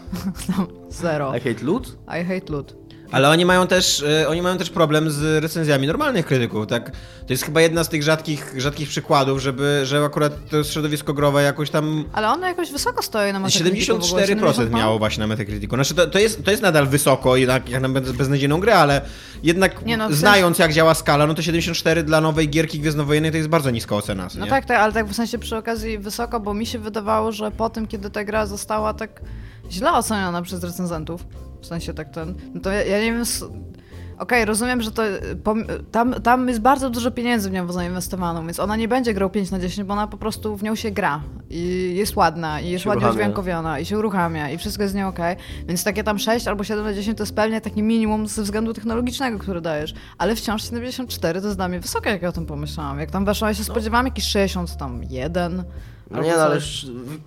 [0.56, 1.32] tam zero.
[1.36, 1.88] I hate loot?
[1.88, 2.79] I hate loot.
[3.12, 6.90] Ale oni mają też, e, oni mają też problem z recenzjami normalnych krytyków, tak?
[7.26, 11.42] To jest chyba jedna z tych rzadkich, rzadkich przykładów, żeby, że akurat to środowisko growe
[11.42, 15.20] jakoś tam Ale one jakoś wysoko stoi na Metacriticu w ogóle, 74% 70 miało właśnie
[15.20, 15.74] na Metacriticu.
[15.74, 19.00] Znaczy to, to, jest, to jest nadal wysoko, jednak jak na bez- beznadziejną grę, ale
[19.42, 22.80] jednak Nie no, w sensie- znając jak działa skala, no to 74 dla nowej gierki
[22.80, 24.28] Gwiezdnowojennej to jest bardzo niska ocena.
[24.38, 24.50] No nie?
[24.50, 27.70] tak, tak, ale tak w sensie przy okazji wysoko, bo mi się wydawało, że po
[27.70, 29.20] tym, kiedy ta gra została tak
[29.70, 31.24] źle oceniona przez recenzentów,
[31.62, 33.24] w sensie tak ten, no to ja, ja nie wiem...
[34.18, 35.02] Okej, rozumiem, że to
[35.92, 39.50] tam, tam jest bardzo dużo pieniędzy w nią zainwestowaną, więc ona nie będzie grał 5
[39.50, 41.20] na 10, bo ona po prostu w nią się gra
[41.50, 43.20] i jest ładna i jest ładnie uruchamia.
[43.20, 45.36] udźwiękowiona i się uruchamia i wszystko jest z nią okej,
[45.68, 48.74] więc takie tam 6 albo 7 na 10 to jest pewnie taki minimum ze względu
[48.74, 52.46] technologicznego, który dajesz, ale wciąż 74 to jest dla mnie wysokie, jak ja o tym
[52.46, 52.98] pomyślałam.
[52.98, 55.64] Jak tam weszłam, ja się spodziewałam jakiś 60, tam 1.
[56.10, 56.86] No nie, no ale już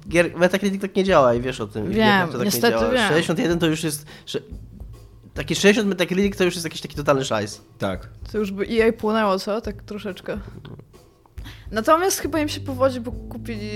[0.10, 1.90] gier, Metacritic tak nie działa i wiesz o tym.
[1.92, 2.92] Wiem, to tak niestety nie działa.
[2.94, 3.08] wiem.
[3.10, 4.06] 61 to już jest...
[4.26, 4.40] Że,
[5.34, 7.62] taki 60 Metacritic to już jest jakiś taki totalny szajs.
[7.78, 8.10] Tak.
[8.32, 9.62] To już by EA płynęło, co?
[9.62, 10.40] Tak troszeczkę.
[11.72, 13.70] Natomiast chyba im się powodzi, bo kupili,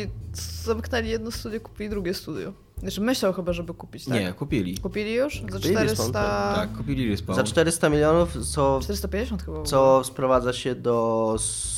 [0.63, 2.53] zamknęli jedno studio, kupili drugie studio.
[2.77, 4.13] Znaczy myślał chyba, żeby kupić, tak?
[4.13, 4.77] Nie, kupili.
[4.77, 5.33] Kupili już?
[5.41, 5.81] Za Kupili 400...
[5.83, 6.13] Respawn,
[6.55, 7.35] Tak, kupili Respawn.
[7.35, 9.63] Za 400 milionów, co, 450 chyba.
[9.63, 11.76] co sprowadza się do 100,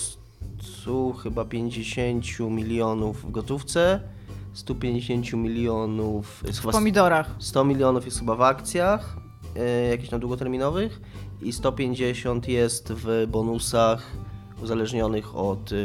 [1.24, 4.02] chyba 50 milionów w gotówce,
[4.54, 6.44] 150 milionów...
[6.44, 7.36] W chyba pomidorach.
[7.40, 9.18] 100 milionów jest chyba w akcjach,
[9.56, 11.02] e, jakichś tam długoterminowych
[11.42, 14.12] i 150 jest w bonusach
[14.64, 15.76] uzależnionych od e,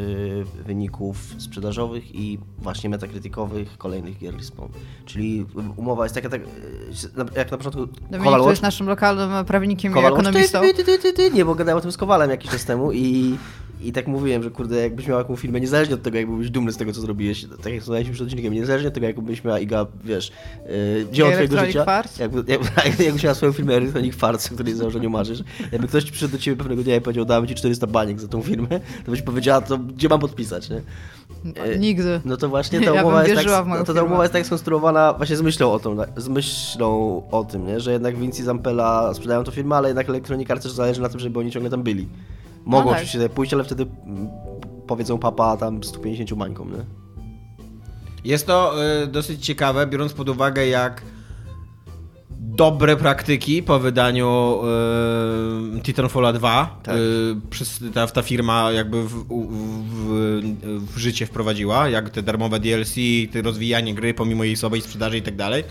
[0.63, 4.69] wyników sprzedażowych i właśnie metakrytykowych kolejnych gier Respawn.
[5.05, 5.45] Czyli
[5.75, 6.41] umowa jest taka, tak,
[7.35, 10.61] jak na początku Dominik, który jest naszym lokalnym prawnikiem i Kowal, ekonomistą.
[10.61, 11.31] Ty, ty, ty, ty, ty.
[11.31, 13.37] Nie, bo gadałem o tym z Kowalem jakiś czas temu i,
[13.81, 16.71] i tak mówiłem, że kurde, jakbyś miał jaką firmę, niezależnie od tego, jak byłbyś dumny
[16.71, 19.59] z tego, co zrobiłeś, tak jak rozmawialiśmy przed odcinkiem, niezależnie od tego, jaką byś miała
[19.59, 20.31] Iga, wiesz,
[20.69, 22.19] yy, dzieło twojego życia, Farts?
[22.19, 22.61] jakby, jak,
[22.99, 26.57] jakbyś miała swoją firmę Electronic Farts, o której założeniu marzysz, jakby ktoś przyszedł do ciebie
[26.57, 28.67] pewnego dnia i powiedział, dałem ci 400 baniek za tą firmę,
[29.05, 30.81] to byś powiedziała, to gdzie mam podpisać, nie?
[31.55, 32.21] E, Nigdy.
[32.25, 34.33] No to właśnie Ja ta umowa jest wierzyła w tak, no to ta umowa jest
[34.33, 37.79] tak skonstruowana właśnie z myślą o tym, z myślą o tym, nie?
[37.79, 41.09] że jednak Vinci i Zampella sprzedają to firmę, ale jednak Electronic Arts też zależy na
[41.09, 42.07] tym, żeby oni ciągle tam byli.
[42.65, 43.03] Mogą No tak.
[43.03, 44.27] oczywiście pójść, ale wtedy mm,
[44.87, 46.85] powiedzą papa tam 150 mańkom, nie?
[48.23, 48.73] Jest to
[49.03, 51.01] y, dosyć ciekawe, biorąc pod uwagę, jak
[52.39, 54.59] dobre praktyki po wydaniu
[55.77, 56.95] y, Titanfalla 2 Tak.
[56.95, 56.99] y,
[57.49, 59.47] przez, ta, ta firma jakby w, u-
[59.83, 60.39] w,
[60.93, 62.95] w życie wprowadziła, jak te darmowe DLC,
[63.31, 65.63] te rozwijanie gry pomimo jej słabej sprzedaży i tak dalej.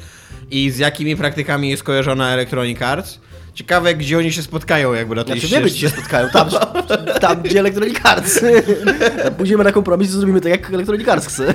[0.51, 3.21] I z jakimi praktykami jest kojarzona Electronic Arts.
[3.55, 6.49] Ciekawe, gdzie oni się spotkają jakby na tej Znaczy wiemy, gdzie się spotkają, tam,
[7.21, 8.41] tam gdzie Electronic Arts.
[9.39, 11.55] Pójdziemy na kompromis i zrobimy tak, jak Electronic Arts chce.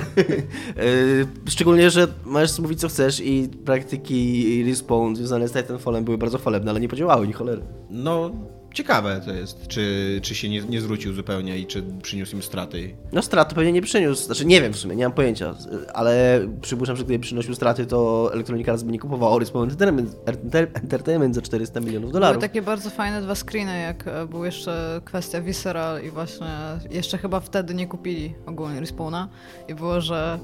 [1.46, 6.38] E, Szczególnie, że możesz mówić, co chcesz i praktyki Respawn związane z Titanfallem były bardzo
[6.38, 7.62] chwalebne, ale nie podziałały, ni cholery.
[7.90, 8.30] No,
[8.74, 12.96] ciekawe to jest, czy, czy się nie, nie zwrócił zupełnie i czy przyniósł im straty.
[13.12, 15.54] No straty pewnie nie przyniósł, znaczy nie wiem w sumie, nie mam pojęcia,
[15.94, 20.66] ale przypuszczam, że gdyby przynosił straty, to Electronic Arts by nie kupowało Respawn Entertainment, Enter-
[20.82, 22.40] Entertainment za 400 milionów Były dolarów.
[22.40, 26.46] takie bardzo fajne dwa screeny, jak e, był jeszcze kwestia Visceral i właśnie
[26.90, 29.28] jeszcze chyba wtedy nie kupili ogólnie Respawna
[29.68, 30.38] i było, że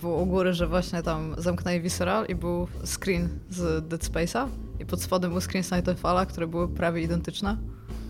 [0.00, 4.46] było u góry, że właśnie tam zamknęli Visceral i był screen z Dead Space'a
[4.80, 7.56] i pod spodem był screen z Nightfalla, które były prawie identyczne.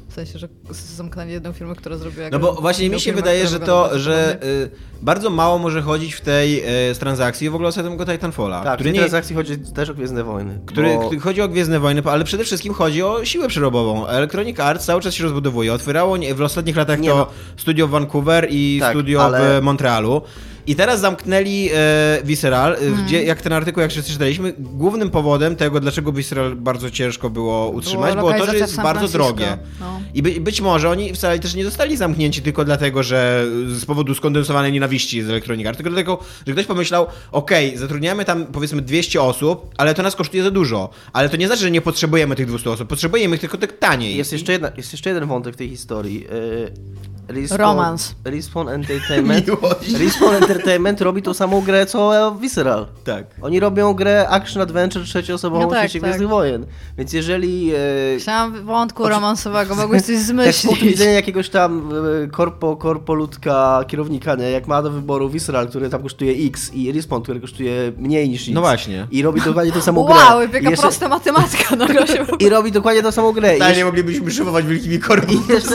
[0.09, 3.49] W sensie, że zamknęli jedną firmę, która zrobiła No bo właśnie mi się firmę, wydaje,
[3.49, 4.71] że to, bardzo że y,
[5.03, 6.59] bardzo mało może chodzić w tej
[6.91, 8.63] y, z transakcji w ogóle o samego Titanfalla.
[8.65, 10.59] Tak, który w tej transakcji chodzi też o Gwiezdne Wojny.
[10.67, 11.05] który, bo...
[11.07, 14.07] który chodzi o Gwiezdne Wojny, ale przede wszystkim chodzi o siłę przerobową.
[14.07, 15.73] Electronic Arts cały czas się rozbudowuje.
[15.73, 17.27] Otwierało nie- w ostatnich latach Nie to no.
[17.57, 20.23] studio w Vancouver i Tak, studio ale- w Montrealu.
[20.69, 23.07] I teraz zamknęli e, Visceral, Mhm.
[23.07, 27.71] gdzie, jak ten artykuł, jak wszyscy czytaliśmy, głównym powodem tego, dlaczego Visceral bardzo ciężko było
[27.71, 29.59] utrzymać, było, to, że jest bardzo drogie.
[29.81, 30.01] No.
[30.15, 34.15] I by, być może oni wcale też nie zostali zamknięci tylko dlatego, że z powodu
[34.15, 39.23] skondensowanej nienawiści z Electronic Arts, tylko dlatego, że ktoś pomyślał, okej, zatrudniamy tam powiedzmy 200
[39.23, 40.91] osób, ale to nas kosztuje za dużo.
[41.13, 44.17] Ale to nie znaczy, że nie potrzebujemy tych 200 osób, potrzebujemy ich tylko tak taniej.
[44.17, 46.27] Jest jeszcze, jedna, jest jeszcze jeden wątek w tej historii.
[46.27, 48.15] E, Respawn, Romans.
[48.25, 49.47] Respawn Entertainment.
[49.49, 49.93] Miłość.
[50.01, 52.87] Respawn Entertainment robi tą samą grę co Visceral.
[53.05, 53.25] Tak.
[53.43, 56.11] Oni robią grę Action Adventure trzecioosobową No w tak, świecie tak.
[56.11, 56.67] Gwiezdnych Wojen.
[56.99, 57.71] Więc jeżeli...
[57.75, 57.79] E,
[58.19, 60.83] Chciałam wątku Oczy- romansowego, mogłeś coś tak z punktu zmyślić.
[60.83, 61.91] widzenia jakiegoś tam
[62.25, 64.51] e, korpo, korpolutka kierownika, nie?
[64.51, 68.43] jak ma do wyboru Visceral, który tam kosztuje X i Respawn, który kosztuje mniej niż
[68.43, 68.51] X.
[68.55, 69.07] No właśnie.
[69.11, 70.15] I robi dokładnie tę samą grę.
[70.17, 73.53] Wow, I jaka jeszcze- prosta matematyka nagle się I robi dokładnie tę samą grę.
[73.53, 75.43] Totalnie jeszcze- moglibyśmy szybować wielkimi korpusami.
[75.49, 75.75] I jeszcze,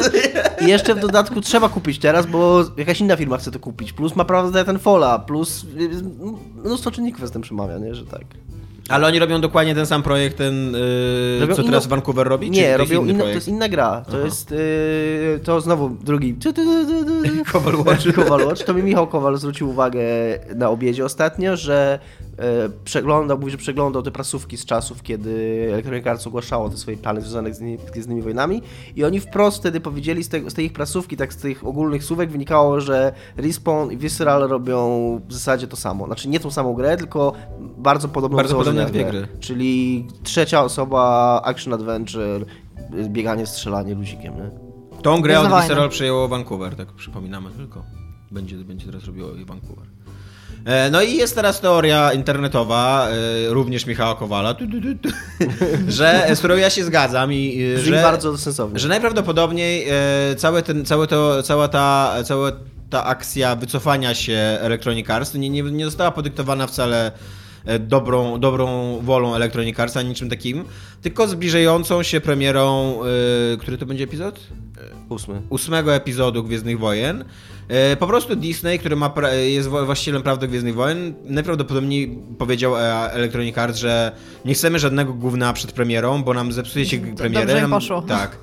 [0.61, 3.93] I jeszcze w dodatku trzeba kupić teraz, bo jakaś inna firma chce to kupić.
[3.93, 5.89] Plus ma prawo do ten fola, plus y,
[6.65, 7.95] mnóstwo czynników z tym przemawia, nie?
[7.95, 8.23] że tak.
[8.89, 10.75] Ale oni robią dokładnie ten sam projekt, ten,
[11.39, 12.51] yy, co teraz Vancouver robi?
[12.51, 14.03] Nie, robią inny inno, to jest inna gra.
[14.07, 14.25] To Aha.
[14.25, 16.35] jest y, to znowu drugi.
[17.51, 18.15] Kowal Watch.
[18.15, 18.63] Kowal Watch.
[18.63, 20.01] To mi Michał Kowal zwrócił uwagę
[20.55, 21.99] na obiedzie ostatnio, że
[22.85, 27.21] przeglądał, mówi, że przeglądał te prasówki z czasów, kiedy Electronic Arts ogłaszało te swoje plany
[27.21, 28.61] związane z, nie- z Gwiezdnymi Wojnami
[28.95, 32.03] i oni wprost wtedy powiedzieli, z, tego, z tej ich prasówki, tak z tych ogólnych
[32.03, 34.83] słówek wynikało, że Respawn i Visceral robią
[35.27, 36.05] w zasadzie to samo.
[36.05, 37.33] Znaczy nie tą samą grę, tylko
[37.77, 39.27] bardzo podobną Bardzo podobne dwie gry.
[39.39, 42.45] Czyli trzecia osoba, action adventure,
[43.07, 44.49] bieganie, strzelanie luzikiem, nie?
[45.01, 45.61] Tą grę od.
[45.61, 47.83] Visceral przejęło Vancouver, tak przypominamy tylko.
[48.31, 49.85] Będzie, będzie teraz robiło i Vancouver.
[50.65, 55.09] E, No i jest teraz teoria internetowa, e, również Michała Kowala, tu, tu, tu,
[55.87, 58.79] że, z którą ja się zgadzam i e, że, bardzo sensownie.
[58.79, 62.51] że najprawdopodobniej e, całe ten, całe to, cała ta, cała
[62.89, 67.11] ta akcja wycofania się Electronic Arts nie, nie, nie została podyktowana wcale
[67.65, 70.63] e, dobrą, dobrą wolą Electronic Arts, niczym takim,
[71.01, 72.99] tylko zbliżającą się premierą,
[73.53, 74.39] e, który to będzie epizod?
[75.09, 75.41] Ósmy.
[75.49, 77.25] ósmego epizodu Gwiezdnych Wojen.
[77.69, 79.13] E, Po prostu Disney, który ma,
[79.45, 84.11] jest właścicielem praw do Gwiezdnych Wojen, najprawdopodobniej powiedział e, Electronic Arts, że
[84.45, 87.45] nie chcemy żadnego gówna przed premierą, bo nam zepsujecie premierę.
[87.45, 88.01] dobrze nam, poszło.
[88.01, 88.37] Tak.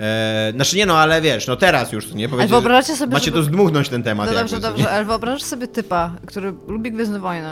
[0.00, 2.28] E, znaczy nie no, ale wiesz, no teraz już, nie?
[2.28, 4.28] Powiecie, wyobraźcie sobie, macie żeby- to zdmuchnąć ten temat.
[4.32, 4.90] No dobrze, dobrze, nie?
[4.90, 7.48] ale wyobrażasz sobie typa, który lubi Gwiezdne Wojny.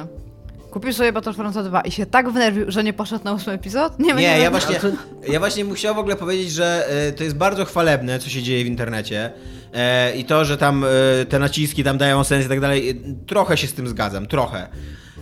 [0.71, 3.99] Kupił sobie Battlefronta 2 i się tak wnerwił, że nie poszedł na ósmy epizod?
[3.99, 4.51] Nie, Nie, ja wiem.
[4.51, 4.81] właśnie,
[5.29, 8.65] ja właśnie musiał w ogóle powiedzieć, że e, to jest bardzo chwalebne, co się dzieje
[8.65, 9.33] w internecie
[10.16, 10.88] i to, że tam e,
[11.26, 12.94] te naciski tam dają sens i tak dalej, e,
[13.26, 14.68] trochę się z tym zgadzam, trochę.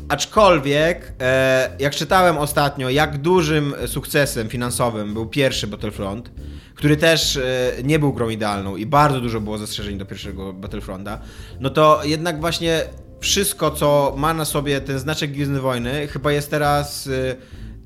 [0.09, 6.31] Aczkolwiek, e, jak czytałem ostatnio, jak dużym sukcesem finansowym był pierwszy Battlefront,
[6.75, 11.21] który też e, nie był grą idealną i bardzo dużo było zastrzeżeń do pierwszego Battlefronta,
[11.61, 12.85] no to jednak właśnie
[13.21, 17.37] wszystko, co ma na sobie ten znaczek Gwiezdne Wojny, chyba jest teraz e,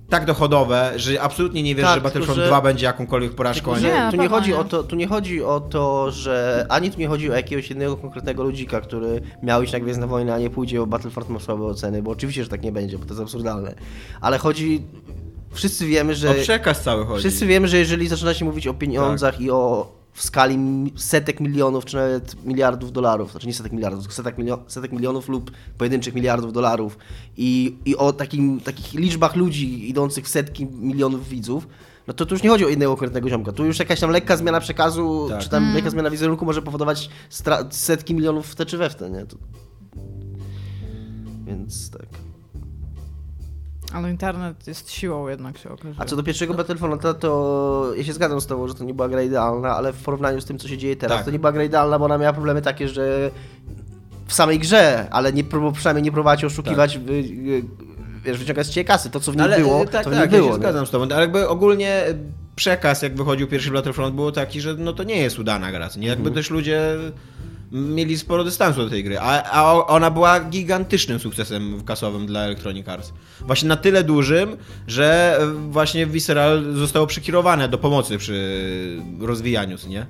[0.09, 3.75] tak dochodowe, że absolutnie nie wierzę, Tak, że Battlefront że- 2 będzie jakąkolwiek porażką.
[3.75, 7.01] Tylko, nie- tu, nie chodzi o to, tu nie chodzi o to, że ani tu
[7.01, 10.51] nie chodzi o jakiegoś jednego konkretnego ludzika, który miał iść na Gwiezdne Wojny, a nie
[10.51, 13.23] pójdzie, bo Battlefront ma słabe oceny, bo oczywiście, że tak nie będzie, bo to jest
[13.23, 13.75] absurdalne.
[14.21, 14.83] Ale chodzi...
[15.53, 16.31] Wszyscy wiemy, że...
[16.31, 17.21] O przekaz cały chodzi.
[17.21, 20.59] Wszyscy wiemy, że jeżeli zaczyna się mówić o pieniądzach i o w skali
[20.97, 25.29] setek milionów, czy nawet miliardów dolarów, znaczy nie setek miliardów, tylko setek, milio- setek milionów
[25.29, 26.99] lub pojedynczych miliardów dolarów
[27.37, 31.69] i, i o takim, takich liczbach ludzi idących w setki milionów widzów,
[32.07, 33.53] no to tu już nie chodzi o jednego konkretnego ziomka.
[33.53, 35.41] Tu już jakaś tam lekka zmiana przekazu, Tak.
[35.43, 37.11] czy tam lekka zmiana wizerunku może powodować
[37.71, 39.27] setki milionów w te czy we w te, nie?
[39.27, 39.37] To...
[41.47, 42.07] Więc tak.
[43.95, 45.95] Ale internet jest siłą jednak się okazuje.
[45.99, 49.09] A co do pierwszego Battlefronta, to ja się zgadzam z tobą, że to nie była
[49.09, 51.25] gra idealna, ale w porównaniu z tym, co się dzieje teraz, Tak.
[51.25, 53.31] to nie była gra idealna, bo ona miała problemy takie, że
[54.27, 57.63] w samej grze, ale nie, przynajmniej nie próbowała cię oszukiwać, wy, y,
[58.25, 59.11] wiesz, wyciągać z ciebie kasy.
[59.11, 60.43] To, co w niej Ale było, e, tak, to w tak, niej ja było.
[60.49, 60.59] się nie?
[60.63, 62.05] zgadzam z tobą, ale jakby ogólnie
[62.57, 66.07] przekaz, jak wychodził pierwszy Battlefront, było taki, że no to nie jest udana gra, nie?
[66.09, 66.35] Jakby Mhm.
[66.35, 66.83] też ludzie
[67.75, 72.89] mieli sporo dystansu do tej gry, a, a ona była gigantycznym sukcesem kasowym dla Electronic
[72.89, 73.13] Arts.
[73.41, 74.57] Właśnie na tyle dużym,
[74.87, 80.07] że e, właśnie Visceral zostało przekierowane do pomocy przy rozwijaniu, nie?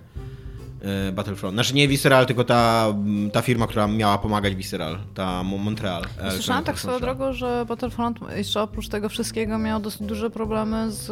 [0.82, 1.54] E, Battlefront.
[1.54, 2.94] Znaczy nie Visceral, tylko ta,
[3.32, 6.02] ta firma, która miała pomagać Visceral, ta Mo- Montreal.
[6.02, 10.92] Electronic Słyszałam tak swoją drogą, że Battlefront jeszcze oprócz tego wszystkiego miał dosyć duże problemy
[10.92, 11.06] z,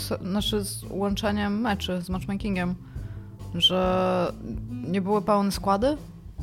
[0.00, 2.74] z, znaczy z łączeniem meczy, z matchmakingiem.
[3.54, 4.32] Że
[4.70, 5.96] nie były pełne składy,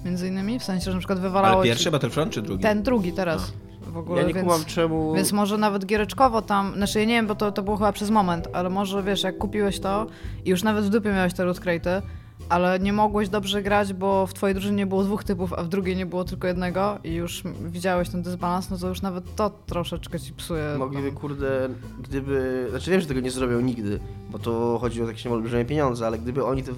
[0.05, 2.63] między innymi, w sensie, że na przykład wywalało Ale ci- pierwszy Battlefront czy drugi?
[2.63, 4.47] ten drugi teraz w ogóle, Ja nie więc...
[4.47, 5.13] kumam czemu...
[5.15, 8.09] Więc może nawet giereczkowo tam, znaczy ja nie wiem, bo to, to było chyba przez
[8.09, 10.05] moment, ale może wiesz, jak kupiłeś to
[10.45, 12.01] i już nawet w dupie miałeś te root crate'y,
[12.49, 15.67] ale nie mogłeś dobrze grać, bo w twojej drużynie nie było dwóch typów, a w
[15.67, 19.49] drugiej nie było tylko jednego i już widziałeś ten dysbalans, no to już nawet to
[19.49, 20.75] troszeczkę ci psuje.
[20.77, 21.17] Mogliby, tam.
[21.17, 21.69] kurde,
[22.01, 22.67] gdyby...
[22.69, 26.17] Znaczy wiem, że tego nie zrobią nigdy, bo to chodzi o jakieś olbrzymie pieniądze, ale
[26.19, 26.71] gdyby oni to...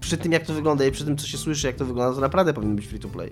[0.00, 2.20] Przy tym, jak to wygląda i przy tym, co się słyszy, jak to wygląda, to
[2.20, 3.30] naprawdę powinien być free to play.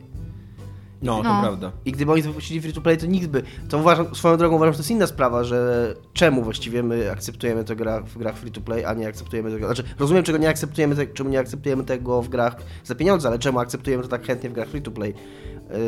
[1.03, 1.41] No, to No.
[1.43, 1.73] prawda.
[1.85, 3.43] I gdyby oni wypuścili free to play, to nikt by.
[3.69, 7.65] To uważam, swoją drogą uważam, że to jest inna sprawa, że czemu właściwie my akceptujemy
[7.65, 9.67] to gra, w grach free to play, a nie akceptujemy tego.
[9.67, 13.39] Znaczy, rozumiem, czego nie akceptujemy, te, czemu nie akceptujemy tego w grach za pieniądze, ale
[13.39, 15.15] czemu akceptujemy to tak chętnie w grach free to play.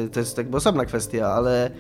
[0.03, 1.71] Yy, To jest jakby osobna kwestia, ale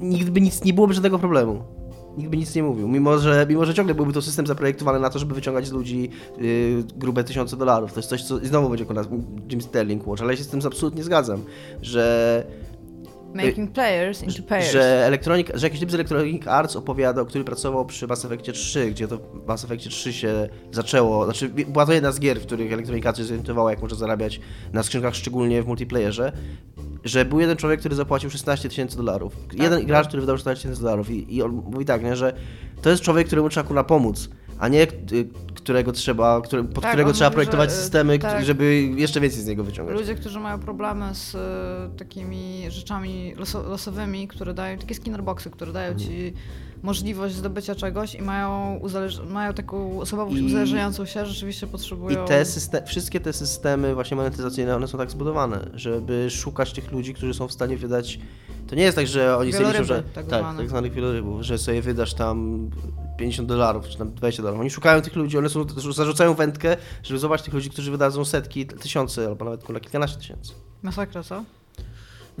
[0.00, 1.79] nigdy by nic, nie byłoby żadnego problemu.
[2.16, 5.10] Nikt by nic nie mówił, mimo że, mimo że ciągle byłby to system zaprojektowany na
[5.10, 7.92] to, żeby wyciągać z ludzi yy, grube tysiące dolarów.
[7.92, 9.06] To jest coś, co znowu będzie nas
[9.50, 11.42] Jim Sterling Watch, ale ja się z tym absolutnie zgadzam,
[11.82, 12.44] że
[13.34, 14.72] Making players into players.
[14.72, 18.90] że, Electronic, że jakiś typ z Electronic Arts opowiadał, który pracował przy Mass Effectie 3,
[18.90, 22.46] gdzie to w Mass Effectie 3 się zaczęło, znaczy była to jedna z gier, w
[22.46, 24.40] których Electronic Arts zorientowała, jak można zarabiać
[24.72, 26.32] na skrzynkach, szczególnie w multiplayerze,
[27.04, 29.36] że był jeden człowiek, który zapłacił 16 tysięcy dolarów.
[29.52, 32.32] Jeden gracz, który wydał 16 tysięcy dolarów i, i on mówi tak, nie, że
[32.82, 34.30] to jest człowiek, któremu trzeba kurwa pomóc,
[34.60, 34.88] a nie y,
[35.54, 36.50] którego trzeba, pod
[36.82, 38.44] Tak, którego trzeba mówi, projektować że, y, systemy, tak.
[38.44, 39.96] żeby jeszcze więcej z niego wyciągać.
[39.98, 45.72] Ludzie, którzy mają problemy z e, takimi rzeczami loso, losowymi, które dają, takie skinnerboxy, które
[45.72, 46.08] dają Mhm.
[46.10, 46.32] ci
[46.82, 48.80] możliwość zdobycia czegoś i mają,
[49.28, 52.24] mają taką osobowość I- uzależniającą się, rzeczywiście potrzebują...
[52.24, 56.92] I te syste- wszystkie te systemy właśnie monetyzacyjne, one są tak zbudowane, żeby szukać tych
[56.92, 58.18] ludzi, którzy są w stanie wydać...
[58.70, 60.02] To nie jest tak, że oni sobie liczą, że...
[60.02, 62.70] tak tak, tak zwanych wielorybów, że sobie wydasz tam
[63.18, 64.60] 50 dolarów, czy tam 20 dolarów.
[64.60, 68.66] Oni szukają tych ludzi, one są, zarzucają wędkę, żeby zobaczyć tych ludzi, którzy wydadzą setki,
[68.66, 70.52] tysiące, albo nawet kilkanaście tysięcy.
[70.82, 71.44] Masakra, co?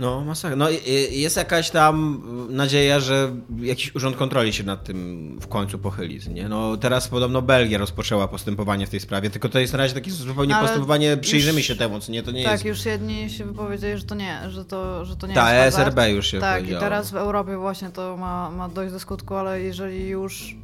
[0.00, 0.56] No, masakra.
[0.56, 0.66] No,
[1.10, 6.48] jest jakaś tam nadzieja, że jakiś urząd kontroli się nad tym w końcu pochyli, nie?
[6.48, 10.10] No, teraz podobno Belgia rozpoczęła postępowanie w tej sprawie, tylko to jest na razie takie
[10.10, 12.22] zupełnie Ale postępowanie, przyjrzymy już- się temu, co nie?
[12.22, 12.64] To nie tak, jest...
[12.64, 15.78] już jedni się wypowiedzieli, że to nie, że to, że to nie Ta jest.
[15.78, 19.34] ESRB już się Tak, i teraz w Europie właśnie to ma, ma dojść do skutku,
[19.34, 20.56] ale jeżeli już...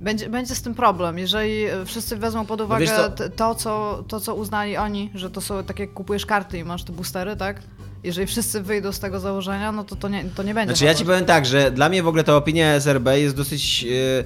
[0.00, 3.28] Będzie, będzie z tym problem, jeżeli e, wszyscy wezmą pod uwagę wiesz co?
[3.36, 6.84] to, co, to, co uznali oni, że to są tak jak kupujesz karty i masz
[6.84, 7.62] te boostery, tak?
[8.06, 10.74] Jeżeli wszyscy wyjdą z tego założenia, no to to nie, to nie będzie.
[10.74, 13.84] Znaczy ja ci powiem tak, że dla mnie w ogóle ta opinia ESRB jest dosyć
[13.84, 14.24] e,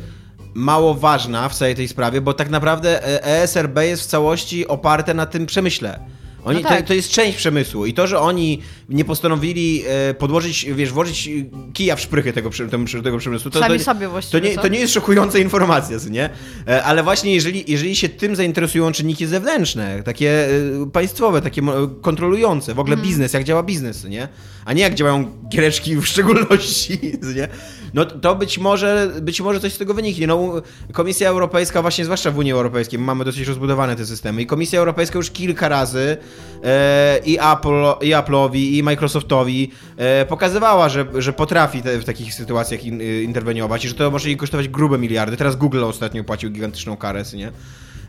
[0.55, 5.15] mało ważna w całej tej sprawie, bo tak naprawdę e, ESRB jest w całości oparte
[5.15, 6.01] na tym przemyśle.
[6.45, 6.81] Oni, No tak.
[6.83, 11.31] to, to jest część przemysłu i to, że oni nie postanowili e, podłożyć, wiesz, włożyć
[11.73, 14.63] kija w szprychy tego, temu- tego przemysłu, to, Sami to, sobie to, właściwie, nie, co?
[14.63, 16.31] to nie jest szokująca informacja, nie?
[16.69, 21.63] E, Ale właśnie jeżeli, jeżeli się tym zainteresują czynniki zewnętrzne, takie e, państwowe, takie
[22.01, 23.09] kontrolujące, w ogóle Mhm.
[23.09, 24.29] biznes, jak działa biznes, nie?
[24.65, 26.99] A nie jak działają giereczki w szczególności,
[27.37, 27.49] nie?
[27.95, 30.27] No to być może, być może coś z tego wyniknie.
[30.27, 30.53] No,
[30.93, 34.79] Komisja Europejska, właśnie zwłaszcza w Unii Europejskiej, my mamy dosyć rozbudowane te systemy i Komisja
[34.79, 36.17] Europejska już kilka razy
[36.65, 42.35] e, i, Apple, i Apple'owi, i Microsoftowi e, pokazywała, że, że potrafi te, w takich
[42.35, 45.37] sytuacjach in, y, interweniować i że to może jej kosztować grube miliardy.
[45.37, 47.53] Teraz Google ostatnio płacił gigantyczną karę, nie?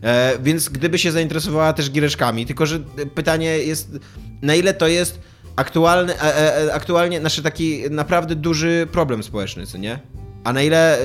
[0.04, 2.80] E, więc gdyby się zainteresowała też giereczkami, tylko że
[3.16, 4.00] pytanie jest,
[4.42, 5.20] na ile to jest
[5.56, 10.00] aktualny, e, e, e, aktualnie nasz taki naprawdę duży problem społeczny, co nie?
[10.44, 10.98] A na ile,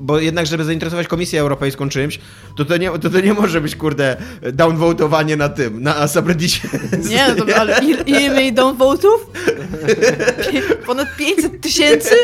[0.00, 2.18] bo jednak żeby zainteresować Komisję Europejską czymś,
[2.56, 4.16] to to nie, to, to nie może być, kurde,
[4.52, 6.68] downvotowanie na tym, na subreddicie.
[7.10, 9.26] Nie, no to, ale ile, ile mieli downvotów?
[10.86, 12.14] Ponad 500 tysięcy?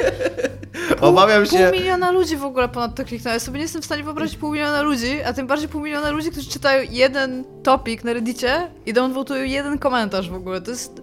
[0.98, 1.70] Pół, Obawiam Pół się...
[1.72, 3.34] miliona ludzi w ogóle ponad to kliknęło.
[3.34, 6.10] Ja sobie nie jestem w stanie wyobrazić pół miliona ludzi, a tym bardziej pół miliona
[6.10, 10.60] ludzi, którzy czytają jeden topik na reddicie i downvotują jeden komentarz w ogóle.
[10.60, 11.02] To jest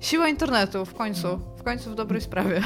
[0.00, 1.40] siła internetu w końcu.
[1.58, 2.62] W końcu w dobrej sprawie.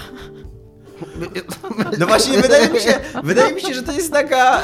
[1.99, 4.63] No właśnie, wydaje mi się, wydaje mi się, że to jest taka,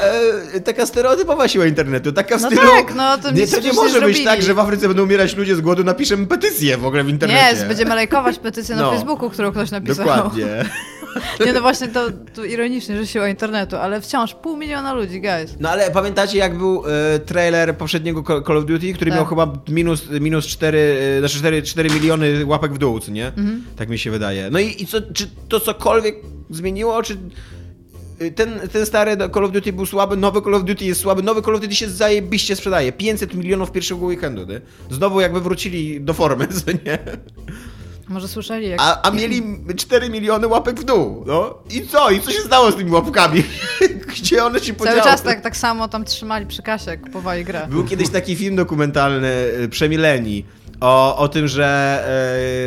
[0.53, 2.61] e, taka stereotypowa siła internetu, taka w No stylu...
[2.71, 4.25] tak, no to nie, to nie może być zrobili.
[4.25, 7.61] tak, że w Afryce będą umierać ludzie z głodu, napiszemy petycję w ogóle w internecie.
[7.61, 8.91] Nie, będziemy lajkować petycję na No.
[8.91, 10.05] Facebooku, którą ktoś napisał.
[10.05, 10.45] Dokładnie.
[11.45, 15.55] Nie, no właśnie to, to ironicznie, że siła internetu, ale wciąż pół miliona ludzi, guys.
[15.59, 16.83] No ale pamiętacie jak był
[17.15, 19.19] e, trailer poprzedniego Call of Duty, który Tak.
[19.19, 20.77] miał chyba minus, minus 4,
[21.17, 23.27] e, znaczy 4, 4 miliony łapek w dół, co nie?
[23.27, 23.63] Mhm.
[23.75, 24.49] Tak mi się wydaje.
[24.51, 26.15] No i, i co, czy to cokolwiek
[26.49, 27.17] zmieniło, czy
[28.21, 31.23] y, ten, ten stary Call of Duty był słaby, nowy Call of Duty jest słaby,
[31.23, 32.91] nowy Call of Duty się zajebiście sprzedaje.
[32.91, 34.61] 500 milionów pierwszego weekendu, nie?
[34.91, 36.99] Znowu jakby wrócili do formy, co nie?
[38.09, 38.79] Może słyszeli, jak...
[38.81, 39.43] A, a mieli
[39.77, 41.55] 4 miliony łapek w dół, no.
[41.69, 42.11] I co?
[42.11, 43.43] I co się stało z tymi łapkami?
[44.17, 44.97] Gdzie one się podziały?
[44.97, 47.67] Cały czas tak, tak samo tam trzymali przy kasie, kupowali grę.
[47.69, 49.27] Był kiedyś taki film dokumentalny,
[49.61, 50.45] y, Przemileni,
[50.79, 51.65] o, o tym, że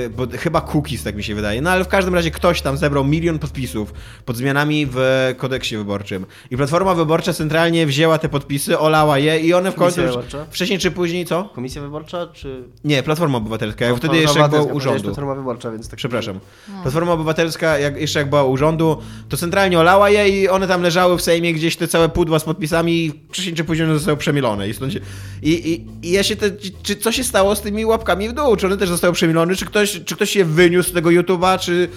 [0.06, 2.76] e, bo chyba cookies, tak mi się wydaje, no ale w każdym razie ktoś tam
[2.76, 3.92] zebrał milion podpisów
[4.24, 5.00] pod zmianami w
[5.36, 6.26] kodeksie wyborczym.
[6.50, 10.48] I Platforma Wyborcza centralnie wzięła te podpisy, olała je i one w końcu, Komisja już,
[10.50, 11.44] wcześniej czy później, co?
[11.54, 12.64] Komisja wyborcza, czy...
[12.84, 15.14] Nie, Platforma Obywatelska, jak wtedy Platforma jeszcze jak było Obywatelska, powiedziałeś urządu.
[15.14, 15.96] Platforma wyborcza, więc tak...
[15.96, 16.40] Przepraszam.
[16.82, 18.96] Platforma Obywatelska, jak, jeszcze jak była u rządu,
[19.28, 22.44] to centralnie olała je i one tam leżały w Sejmie gdzieś te całe pudła z
[22.44, 24.68] podpisami i wcześniej czy później one zostały przemilone.
[24.68, 25.00] I, stąd się,
[25.42, 26.50] i, i, i ja się te,
[26.82, 28.57] czy co się stało z tymi łapkami w dół?
[28.57, 29.55] Czy one też zostały przemilone?
[29.55, 31.59] Czy ktoś, czy ktoś się wyniósł z tego YouTube'a?
[31.59, 31.88] Czy...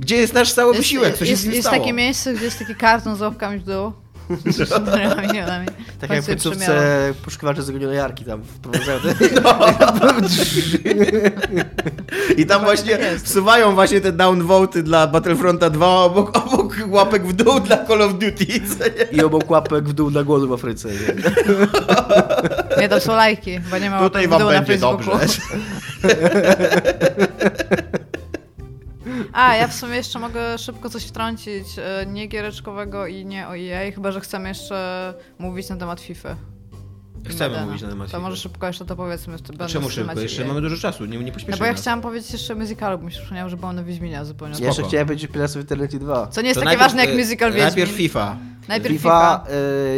[0.00, 1.18] Gdzie jest nasz cały wysiłek?
[1.18, 1.76] Co się jest, jest stało?
[1.76, 3.92] takie miejsce, gdzie jest taki karton z łapkami w dół.
[5.22, 5.66] Milionami.
[6.00, 9.14] Tak jak w końcówce poszukiwacze zaginionej jarki tam wprowadzają te...
[12.42, 13.26] I tam właśnie jest.
[13.26, 18.12] wsuwają właśnie te downvoty dla Battlefronta 2 obok, obok łapek w dół dla Call of
[18.12, 18.46] Duty.
[19.12, 20.88] I obok łapek w dół dla głodu w Afryce.
[20.88, 20.96] Nie?
[22.80, 25.10] Nie, to są lajki, bo nie ma Tutaj łapek w wam dół na będzie Facebooku.
[25.10, 25.40] dobrze.
[29.34, 33.56] A, ja w sumie jeszcze mogę szybko coś wtrącić, e, nie giereczkowego i nie o
[33.56, 36.36] EA, chyba że chcemy jeszcze mówić na temat FIFA.
[37.28, 37.66] Chcemy Medena.
[37.66, 38.22] mówić na temat To FIFA.
[38.22, 39.32] może szybko jeszcze to powiedzmy.
[39.32, 40.20] Jeszcze będąc Czemu w szybko?
[40.20, 40.48] Jeszcze EA.
[40.48, 41.80] mamy dużo czasu, nie, nie No pośpieszmy bo ja nas.
[41.80, 44.52] chciałam powiedzieć jeszcze musicalu, bo mi się przypomniało, że było na Wiedźminia zupełnie.
[44.52, 44.68] Ja Spoko.
[44.68, 46.26] jeszcze chciałem powiedzieć Pillars of Eternity 2.
[46.26, 47.64] Co nie jest To takie najpierw, ważne jak e, musical Wiedźmin.
[47.66, 48.36] Najpierw FIFA.
[48.68, 49.44] Najpierw FIFA,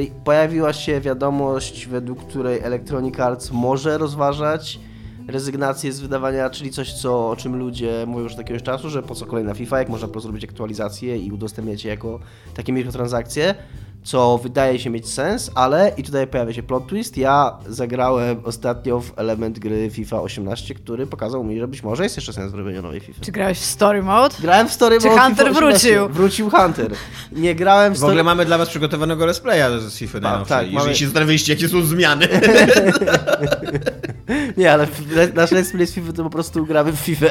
[0.00, 4.80] y, pojawiła się wiadomość, według której Electronic Arts może rozważać
[5.28, 9.02] rezygnację z wydawania, czyli coś, co, o czym ludzie mówią już od jakiegoś czasu, że
[9.02, 12.20] po co kolejna FIFA, jak można po prostu robić aktualizację i udostępniać je jako
[12.54, 13.54] takie mikrotransakcje,
[14.04, 19.00] co wydaje się mieć sens, ale i tutaj pojawia się plot twist, ja zagrałem ostatnio
[19.00, 22.54] w element gry FIFA 18, który pokazał mi, że być może jest jeszcze sens w
[22.54, 23.20] robieniu nowej FIFA.
[23.24, 24.34] Czy grałeś w story mode?
[24.40, 25.88] Grałem w Story Czy Mode Hunter FIFA 18.
[25.88, 26.14] wrócił?
[26.14, 26.92] Wrócił Hunter.
[27.32, 28.24] Nie grałem w W ogóle Story...
[28.24, 30.48] mamy dla was przygotowanego let's playa z FIFA najnowszej.
[30.48, 32.28] tak, Jeżeli mamy- się zastanawialiście, jakie są zmiany.
[34.56, 34.86] Nie, ale
[35.34, 37.26] nasz Let's Play z FIFA to po prostu gramy w FIFA.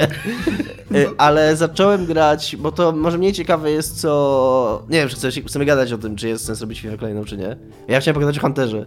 [0.96, 4.84] Y, ale zacząłem grać, bo to może mniej ciekawe jest co...
[4.90, 7.38] Nie wiem, czy chcesz, chcemy gadać o tym, czy jest sens robić FIFA kolejną, czy
[7.38, 7.58] nie.
[7.88, 8.86] Ja chciałem pogadać o Hunterze.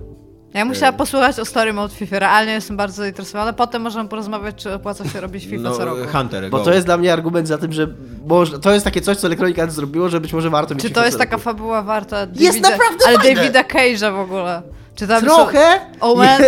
[0.55, 2.19] Ja musiałam posłuchać o story mode FIFA.
[2.19, 3.53] Realnie jestem bardzo zainteresowana.
[3.53, 6.01] Potem możemy porozmawiać, czy opłaca się robić FIFA No, co roku.
[6.13, 6.65] Hunter, Bo go.
[6.65, 7.89] to jest dla mnie argument za tym, że
[8.27, 10.89] może, to jest takie coś, co Electronic Arts zrobiło, że być może warto mieć Czy
[10.89, 13.35] FIFA to jest co taka fabuła warta Jest naprawdę Ale fajne.
[13.35, 14.63] Davida Cage'a w ogóle.
[14.99, 15.81] Czy tam Trochę!
[16.01, 16.43] Oh man,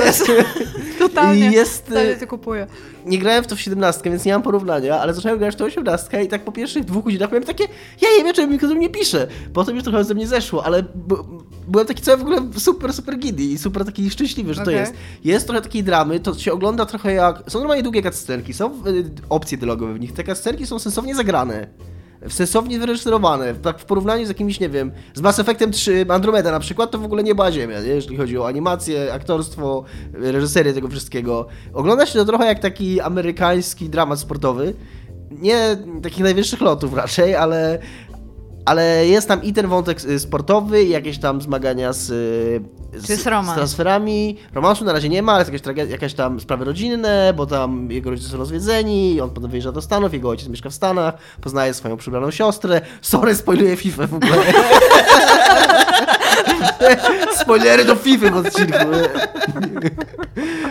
[0.99, 1.51] totalnie.
[1.51, 2.67] Jest, Totalnie y, to kupuję.
[3.07, 5.65] nie grałem w to w 17, więc nie mam porównania, ale zacząłem grać w to
[5.65, 7.65] 18 i tak po pierwszych dwóch godzinach miałem takie,
[8.01, 9.27] ja nie wiem, czemu mi ktoś nie pisze.
[9.53, 10.83] Potem już trochę ze mnie zeszło, ale
[11.69, 14.75] byłem taki cały w ogóle super, super giddy i super taki szczęśliwy, że Okej.
[14.75, 14.93] to jest.
[15.25, 17.43] Jest trochę takiej dramy, to się ogląda trochę jak...
[17.49, 20.13] Są normalnie długie cutscenki, są y, opcje dialogowe w nich.
[20.13, 21.67] Te cutscenki są sensownie zagrane.
[22.29, 26.61] Sensownie wyreżyserowane, tak w porównaniu z jakimiś, nie wiem, z Mass Effectem 3 Andromeda na
[26.61, 27.89] przykład, to w ogóle nieba ziemia, nie?
[27.89, 31.47] jeżeli chodzi o animację, aktorstwo, reżyserię tego wszystkiego.
[31.73, 34.75] Ogląda się to trochę jak taki amerykański dramat sportowy.
[35.31, 37.79] Nie takich najwyższych lotów raczej, ale,
[38.65, 42.80] ale jest tam i ten wątek y, sportowy, i jakieś tam zmagania z, y, z,
[43.07, 43.51] Czy jest romans?
[43.51, 44.37] z transferami.
[44.55, 48.31] Romansu na razie nie ma, ale jest jakaś, tam sprawy rodzinne, bo tam jego rodzice
[48.31, 52.31] są rozwiedzeni, on potem wyjeżdża do Stanów, jego ojciec mieszka w Stanach, poznaje swoją przybraną
[52.31, 52.81] siostrę.
[53.03, 54.37] Sorry, spoiluję FIFA w ogóle.
[57.41, 58.75] Spoilery do FIFA w odcinku.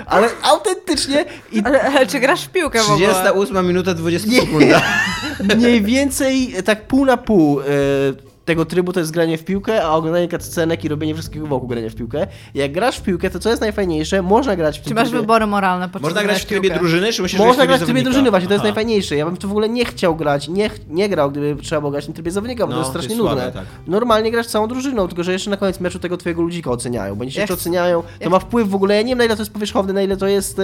[0.06, 3.08] Ale autentycznie i Ale, ale czy grasz w piłkę w ogóle?
[3.08, 4.42] 38 minuta 20 Nie.
[4.42, 4.82] sekunda.
[5.58, 7.66] mniej więcej tak pół na pół e,
[8.50, 11.90] tego trybu to jest granie w piłkę, a oglądanie cutscenek i robienie wszystkiego wokół grania
[11.90, 12.28] w piłkę.
[12.54, 15.22] Jak grasz w piłkę, to co jest najfajniejsze, można grać w tym Czy masz trybie...
[15.22, 16.80] wybory moralne podczas Można grać w trybie piłkę?
[16.80, 18.68] drużyny, czy myślisz, Można grać w trybie drużyny, właśnie to jest Aha.
[18.68, 19.16] najfajniejsze.
[19.16, 21.92] Ja bym w to w ogóle nie chciał grać, nie, nie grał, gdyby trzeba było
[21.92, 23.60] grać w tym trybie zawodnika, bo No, to jest to strasznie jest słabe, nudne.
[23.62, 23.66] tak.
[23.88, 27.16] Normalnie grasz całą drużyną, tylko że jeszcze na koniec meczu tego twojego ludzika oceniają.
[27.16, 29.18] Bo oni się Ja jeszcze oceniają, to ja ma wpływ w ogóle, ja nie wiem
[29.18, 30.62] na ile to jest powierzchowne, na ile to jest...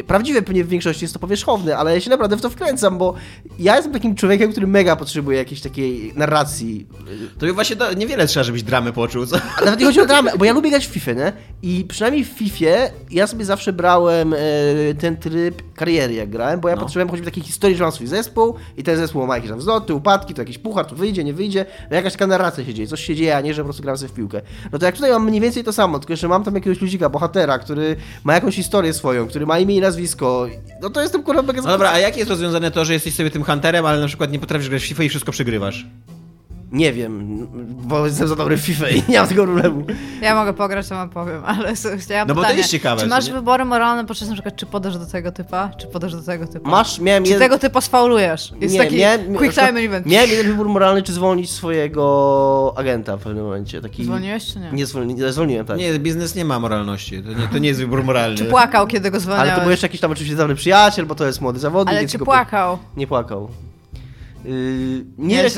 [0.00, 2.98] y, Prawdziwe pewnie w większości jest to powierzchowne, ale ja się naprawdę w to wkręcam,
[2.98, 3.14] bo
[3.58, 6.86] ja jestem takim człowiekiem, który mega potrzebuje jakiejś takiej narracji.
[7.38, 9.36] To właśnie do, niewiele trzeba, żebyś dramę poczuł, co?
[9.60, 11.32] A nawet nie chodzi o dramę, bo ja lubię grać w FIFA, nie?
[11.62, 12.66] I przynajmniej w FIFA
[13.10, 14.38] ja sobie zawsze brałem e,
[15.00, 16.80] ten tryb kariery, jak grałem, bo ja No.
[16.82, 19.94] potrzebowałem choćby takiej historii, że mam swój zespół i ten zespół ma jakieś tam wzloty,
[19.94, 23.04] upadki, to jakiś puchar, tu wyjdzie, nie wyjdzie, no jakaś taka narracja się dzieje, coś
[23.04, 24.40] się dzieje, a nie, że po prostu gram sobie w piłkę.
[24.72, 27.08] No to jak tutaj mam mniej więcej to samo, tylko że mam tam jakiegoś ludzika,
[27.08, 30.48] bohatera, który ma jakąś historię swoją, który ma imię i nazwisko,
[30.82, 33.30] no to jestem kurwa mega No dobra, a jak jest rozwiązane to, że jesteś sobie
[33.30, 35.86] tym hunterem, ale na przykład nie potrafisz grać w FIFA i wszystko przegrywasz?
[36.72, 37.46] Nie wiem,
[37.88, 39.84] bo jestem za dobry w FIFA i nie mam tego problemu.
[40.22, 43.08] Ja mogę pograć, to wam powiem, ale chciałam No bo to pytanie, jest ciekawe, Czy
[43.08, 43.32] masz nie?
[43.32, 46.70] wybory moralne podczas na przykład, czy podasz do tego typa, czy podasz do tego typa?
[46.70, 47.48] Masz, miałem Czy jeden...
[47.48, 48.52] tego typa sfaulujesz?
[48.60, 50.06] Jest nie, taki miałem, quick time event.
[50.06, 53.80] Miałem jeden wybór moralny, czy zwolnić swojego agenta w pewnym momencie.
[53.80, 54.04] Taki...
[54.04, 54.70] Zwolniłeś czy nie?
[54.72, 55.14] Nie, zwolni...
[55.14, 55.78] nie zwolniłem, tak.
[55.78, 58.36] Nie, biznes nie ma moralności, to nie, to nie jest wybór moralny.
[58.36, 59.50] Czy płakał, kiedy go zwalniałeś?
[59.50, 61.98] Ale to był jeszcze jakiś tam oczywiście dawny przyjaciel, bo to jest młody zawodnik.
[61.98, 62.78] Ale czy go- płakał?
[62.96, 63.48] Nie płakał.
[64.46, 65.50] Yy, nie wiem,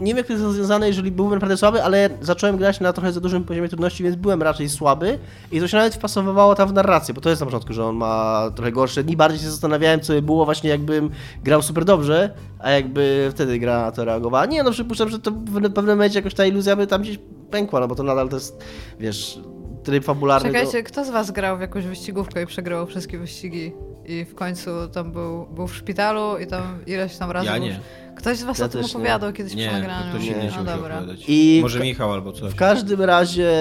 [0.00, 3.12] nie wiem, jak to jest rozwiązane, jeżeli byłbym naprawdę słaby, ale zacząłem grać na trochę
[3.12, 5.18] za dużym poziomie trudności, więc byłem raczej słaby
[5.52, 7.96] i to się nawet wpasowywało tam w narrację, bo to jest na początku, że on
[7.96, 9.16] ma trochę gorsze dni.
[9.16, 11.10] Bardziej się zastanawiałem, co by było właśnie jakbym
[11.44, 14.46] grał super dobrze, a jakby wtedy gra na to reagowała.
[14.46, 17.18] Nie, no przypuszczam, że to w pewnym momencie jakoś ta iluzja by tam gdzieś
[17.50, 18.64] pękła, no bo to nadal to jest,
[19.00, 19.40] wiesz,
[19.84, 20.48] tryb fabularny.
[20.48, 23.72] Czekajcie, kto z was grał w jakąś wyścigówkę i przegrywał wszystkie wyścigi?
[24.06, 27.80] I w końcu tam był, był w szpitalu i tam ileś tam razy Ja nie.
[28.16, 28.96] Ktoś z was Ja o tym też nie.
[28.98, 30.10] opowiadał kiedyś Nie, przy nagraniu.
[30.10, 30.36] ktoś Nie.
[30.36, 31.02] no musi dobra.
[31.28, 32.52] I Może Michał albo coś.
[32.52, 33.52] W każdym razie,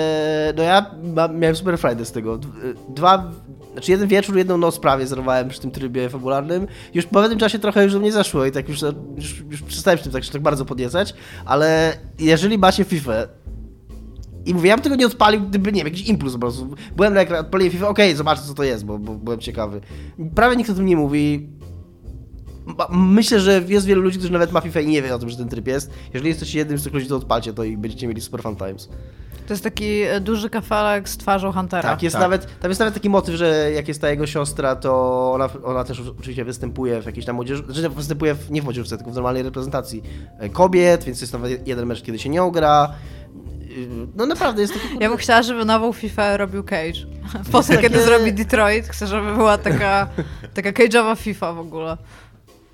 [0.57, 0.91] no ja
[1.33, 2.39] miałem super frajdę z tego.
[2.89, 3.31] Dwa,
[3.73, 6.67] znaczy jeden wieczór, jedną noc prawie zerwałem przy tym trybie fabularnym.
[6.93, 8.81] Już po pewnym czasie trochę już do mnie zeszło i tak już,
[9.15, 11.13] już, już przestałem się tym tak, tak bardzo podniecać,
[11.45, 13.13] ale jeżeli macie FIFA
[14.49, 16.75] i mówię, ja bym tego nie odpalił, gdyby, nie wiem, jakiś impuls po prostu.
[16.95, 19.81] Byłem na ekran, odpaliłem FIFA, okej, zobaczę co to jest, bo, bo byłem ciekawy.
[20.35, 21.49] Prawie nikt o tym nie mówi.
[22.89, 25.37] Myślę, że jest wielu ludzi, którzy nawet ma FIFA i nie wie o tym, że
[25.37, 25.91] ten tryb jest.
[26.13, 28.89] Jeżeli jesteście jednym z tych ludzi, to odpalcie to i będziecie mieli super fun times.
[29.47, 31.89] To jest taki e, duży kafelek z twarzą Huntera.
[31.89, 32.21] Tak, jest tak.
[32.21, 35.83] nawet, tam jest nawet taki motyw, że jak jest ta jego siostra, to ona, ona
[35.83, 39.15] też oczywiście występuje w jakiejś tam młodzieży, znaczy występuje w, nie w młodzieżówce, tylko w
[39.15, 40.03] normalnej reprezentacji
[40.39, 42.93] e, kobiet, więc jest nawet jeden mecz, kiedy się nią gra.
[43.69, 44.87] Yy, No naprawdę jest taki...
[44.99, 46.99] Ja bym chciała, żeby nową FIFA robił Cage.
[47.51, 50.07] Po tym, kiedy takie- zrobi Detroit, chcę, żeby była taka,
[50.53, 51.97] taka cage'owa FIFA w ogóle.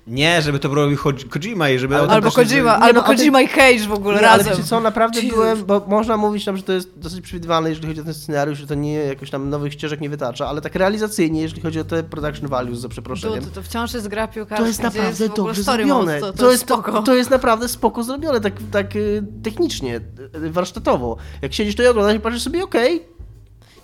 [0.06, 1.96] Nie, żeby to robił Ko- Kojima i żeby...
[1.96, 4.52] Ale- Albo Kojima, nie, albo no, ale- Kojima i Cage w ogóle Nie, ale razem.
[4.56, 5.34] wiecie co, naprawdę Jesus.
[5.34, 8.58] byłem, bo można mówić tam, że to jest dosyć przewidywalne, jeżeli chodzi o ten scenariusz,
[8.58, 11.84] że to nie jakoś tam nowych ścieżek nie wytacza, ale tak realizacyjnie, jeżeli chodzi o
[11.84, 13.40] te production values, za przeproszeniem.
[13.40, 16.14] To, to, to wciąż jest gra piłkarska, To jest naprawdę jest dobrze zrobione.
[16.14, 17.02] Mode, to, to, jest, spoko.
[17.02, 20.00] to jest naprawdę spoko zrobione, tak, tak y, technicznie,
[20.44, 21.16] y, warsztatowo.
[21.42, 23.15] Jak siedzisz to i oglądasz i patrzysz sobie, okej,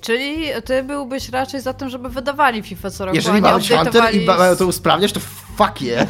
[0.03, 3.59] Czyli ty byłbyś raczej za tym, żeby wydawali FIFA co roku, jeżeli a nie ma
[3.59, 5.20] być Hunter i mają to usprawniać, to
[5.57, 6.07] fuck je.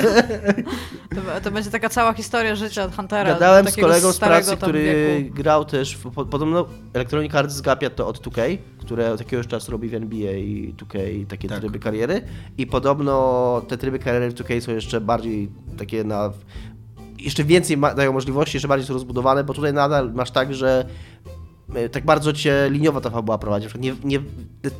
[1.14, 3.30] To, to będzie taka cała historia życia Huntera.
[3.32, 5.34] Gadałem z kolegą z pracy, który wieku.
[5.34, 9.72] grał też, w, po, podobno Electronic Arts zgapia to od 2K, które od jakiegoś czasu
[9.72, 11.60] robi w NBA i 2K takie Tak.
[11.60, 12.22] tryby kariery
[12.58, 16.30] i podobno te tryby kariery w 2K są jeszcze bardziej takie na...
[17.18, 20.84] jeszcze więcej ma, dają możliwości, jeszcze bardziej są rozbudowane, bo tutaj nadal masz tak, że
[21.92, 23.66] tak bardzo cię liniowo ta fabuła prowadzi.
[23.78, 24.18] Nie, nie,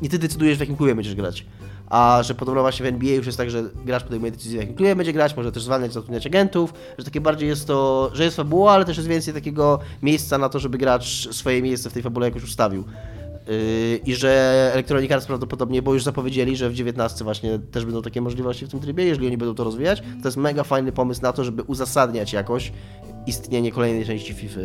[0.03, 1.47] nie ty decydujesz, w jakim klubie będziesz grać.
[1.93, 4.77] A że podobno właśnie w NBA już jest tak, że gracz podejmuje decyzję, w jakim
[4.77, 8.37] klubie będzie grać, może też zwalniać, zatrudniać agentów, że takie bardziej jest to, że jest
[8.37, 12.03] fabuła, ale też jest więcej takiego miejsca na to, żeby gracz swoje miejsce w tej
[12.03, 12.85] fabule jakoś ustawił.
[13.49, 18.03] Yy, I że Electronic Arts prawdopodobnie, bo już zapowiedzieli, że w 19 właśnie też będą
[18.03, 21.23] takie możliwości w tym trybie, jeżeli oni będą to rozwijać, to jest mega fajny pomysł
[21.23, 22.73] na to, żeby uzasadniać jakoś
[23.27, 24.61] istnienie kolejnej części FIFA.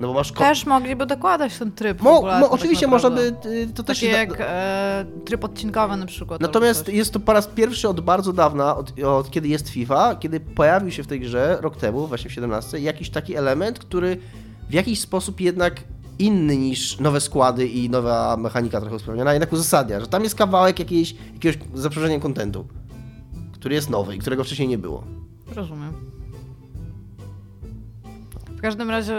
[0.00, 0.32] No bo masz...
[0.32, 3.82] ko- Też mogliby dokładać ten tryb Mo, fabularny, mo, tak oczywiście można by y, to
[3.82, 6.40] też Takie jak e, tryb odcinkowy na przykład.
[6.40, 10.40] Natomiast jest to po raz pierwszy od bardzo dawna, od, od kiedy jest FIFA, kiedy
[10.40, 14.16] pojawił się w tej grze rok temu, właśnie w 17, jakiś taki element, który
[14.70, 15.80] w jakiś sposób jednak
[16.18, 20.78] inny niż nowe składy i nowa mechanika trochę usprawniona, jednak uzasadnia, że tam jest kawałek
[20.78, 22.66] jakiejś, jakiegoś za przeproszeniem kontentu,
[23.52, 25.04] który jest nowy i którego wcześniej nie było.
[25.54, 25.92] Rozumiem.
[28.58, 29.16] W każdym razie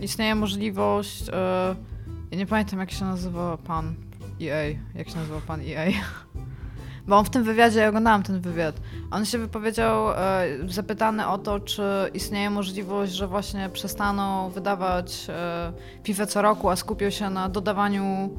[0.00, 1.28] istnieje możliwość.
[1.28, 1.74] E,
[2.30, 3.94] ja nie pamiętam, jak się nazywa pan
[4.42, 4.78] EA.
[4.94, 5.92] Jak się nazywa pan EA?
[7.08, 10.16] Bo on w tym wywiadzie, ja oglądałam ten wywiad, on się wypowiedział e,
[10.68, 11.82] zapytany o to, czy
[12.14, 15.72] istnieje możliwość, że właśnie przestaną wydawać e,
[16.04, 18.30] FIFA co roku, a skupią się na dodawaniu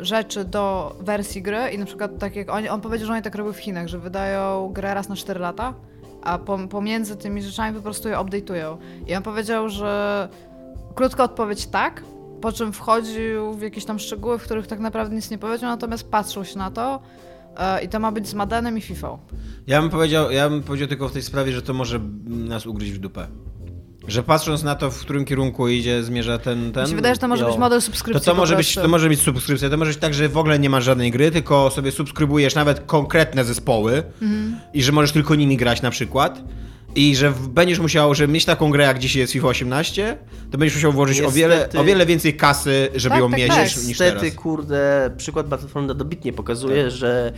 [0.00, 3.34] rzeczy do wersji gry i na przykład tak jak on, on powiedział, że oni tak
[3.34, 5.74] robią w Chinach, że wydają grę raz na 4 lata,
[6.24, 8.76] a pom- pomiędzy tymi rzeczami po prostu je update'ują.
[9.06, 10.28] I on powiedział, że
[10.94, 12.02] krótka odpowiedź tak,
[12.40, 16.10] po czym wchodził w jakieś tam szczegóły, w których tak naprawdę nic nie powiedział, natomiast
[16.10, 17.00] patrzył się na to
[17.56, 19.18] e, i to ma być z Madenem i FIFA.
[19.66, 22.92] Ja bym powiedział, ja bym powiedział tylko w tej sprawie, że to może nas ugryźć
[22.92, 23.26] w dupę.
[24.08, 26.72] Że patrząc na to, w którym kierunku idzie, zmierza ten.
[26.72, 27.48] ten Mi się wydaje, że to może jo.
[27.50, 28.24] być model to subskrypcji.
[28.24, 30.58] co po może być, to może być subskrypcja, to może być tak, że w ogóle
[30.58, 34.56] nie masz żadnej gry, tylko sobie subskrybujesz nawet konkretne zespoły Mhm.
[34.74, 36.42] i że możesz tylko nimi grać na przykład.
[36.96, 40.18] I że będziesz musiał, żeby mieć taką grę, jak dzisiaj jest FIFA 18,
[40.50, 43.48] to będziesz musiał włożyć o wiele, o wiele więcej kasy, żeby Tak, ją tak, mieć
[43.48, 43.64] tak.
[43.64, 44.34] niż, niż Niestety, teraz.
[44.34, 46.92] kurde, przykład Battlefronta dobitnie pokazuje, Tak.
[46.92, 47.32] że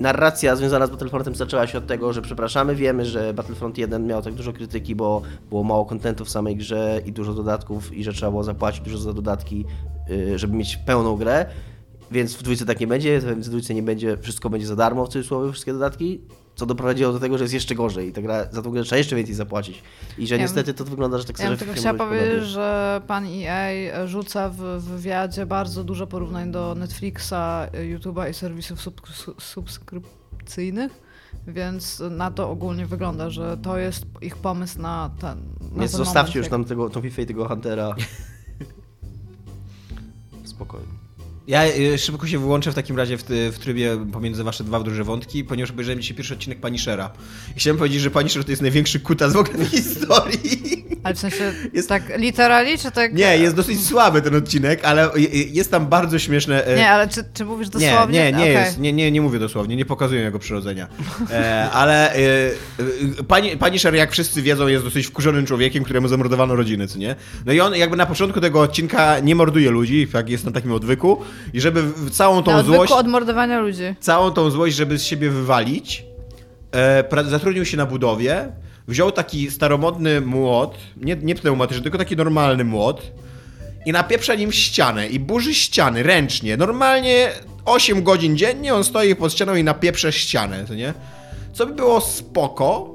[0.00, 4.22] narracja związana z Battlefrontem zaczęła się od tego, że przepraszamy, wiemy, że Battlefront 1 miał
[4.22, 8.12] tak dużo krytyki, bo było mało kontentu w samej grze i dużo dodatków i że
[8.12, 9.64] trzeba było zapłacić dużo za dodatki,
[10.10, 11.46] y, żeby mieć pełną grę.
[12.10, 15.08] Więc w dwójce tak nie będzie, w dwójce nie będzie, wszystko będzie za darmo, w
[15.08, 16.20] cudzysłowie, wszystkie dodatki,
[16.62, 18.98] co doprowadziło do tego, że jest jeszcze gorzej i ta gra, za tą grę trzeba
[18.98, 19.82] jeszcze więcej zapłacić.
[20.18, 23.00] I że Ja niestety to wygląda, że tak Ja bym w tylko chciała powiedzieć, że
[23.06, 27.32] pan EA rzuca w wywiadzie bardzo dużo porównań do Netflixa,
[27.72, 30.92] YouTube'a i serwisów sub, su- subskrypcyjnych,
[31.46, 35.38] więc na to ogólnie wygląda, że to jest ich pomysł na ten.
[35.60, 37.94] Na Więc ten zostawcie moment, już jak- tam tego, tą FIFA i tego Huntera.
[40.44, 40.86] Spokojnie.
[41.46, 44.80] Ja y, szybko się wyłączę w takim razie w, ty- w trybie pomiędzy wasze dwa
[44.80, 47.10] duże wątki, ponieważ obejrzałem dzisiaj pierwszy odcinek Punishera.
[47.56, 50.82] I chciałem powiedzieć, że Punisher to jest największy kutas w ogóle w historii.
[51.02, 53.14] Ale w sensie Jest- tak literally, czy tak...
[53.14, 55.10] Nie, jest dosyć słaby ten odcinek, ale
[55.52, 56.64] jest tam bardzo śmieszne...
[56.66, 58.18] e, Nie, ale czy, czy mówisz Nie, dosłownie?
[58.18, 58.52] nie, nie Okej.
[58.54, 60.88] jest, nie, nie, nie mówię dosłownie, nie pokazuję jego przyrodzenia.
[61.30, 66.56] E, ale e, e, pani, Punisher, jak wszyscy wiedzą, jest dosyć wkurzonym człowiekiem, któremu zamordowano
[66.56, 67.16] rodziny, co nie?
[67.46, 70.72] No i on jakby na początku tego odcinka nie morduje ludzi, jak jest na takim
[70.72, 71.20] odwyku,
[71.52, 72.92] i żeby całą tą Na złość...
[72.92, 73.94] od mordowania ludzi.
[74.00, 76.04] całą tą złość, żeby z siebie wywalić,
[76.74, 78.48] e, zatrudnił się na budowie,
[78.88, 83.12] wziął taki staromodny młot, nie, nie pneumatyczny, tylko taki normalny młot
[83.86, 86.56] i napieprza nim ścianę i burzy ściany ręcznie.
[86.56, 87.28] Normalnie
[87.64, 90.94] 8 godzin dziennie on stoi pod ścianą i napieprza ścianę, to nie?
[91.52, 92.91] Co by było spoko,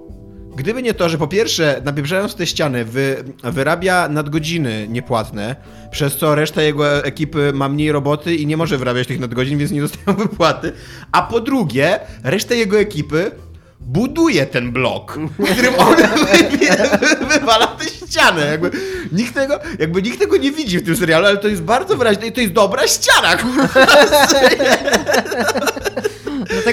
[0.57, 5.55] gdyby nie to, że po pierwsze, napieprzając te ściany, wy, wyrabia nadgodziny niepłatne,
[5.91, 9.71] przez co reszta jego ekipy ma mniej roboty i nie może wyrabiać tych nadgodzin, więc
[9.71, 10.71] nie dostają wypłaty.
[11.11, 13.31] A po drugie, reszta jego ekipy
[13.79, 15.19] buduje ten blok,
[15.53, 15.95] którym on
[17.19, 18.45] wy, wywala tę ścianę.
[18.45, 18.71] Jakby
[19.11, 22.27] nikt, tego, jakby nikt tego nie widzi w tym serialu, ale to jest bardzo wyraźne
[22.27, 23.37] i to jest dobra ściana.
[23.37, 23.67] kurwa.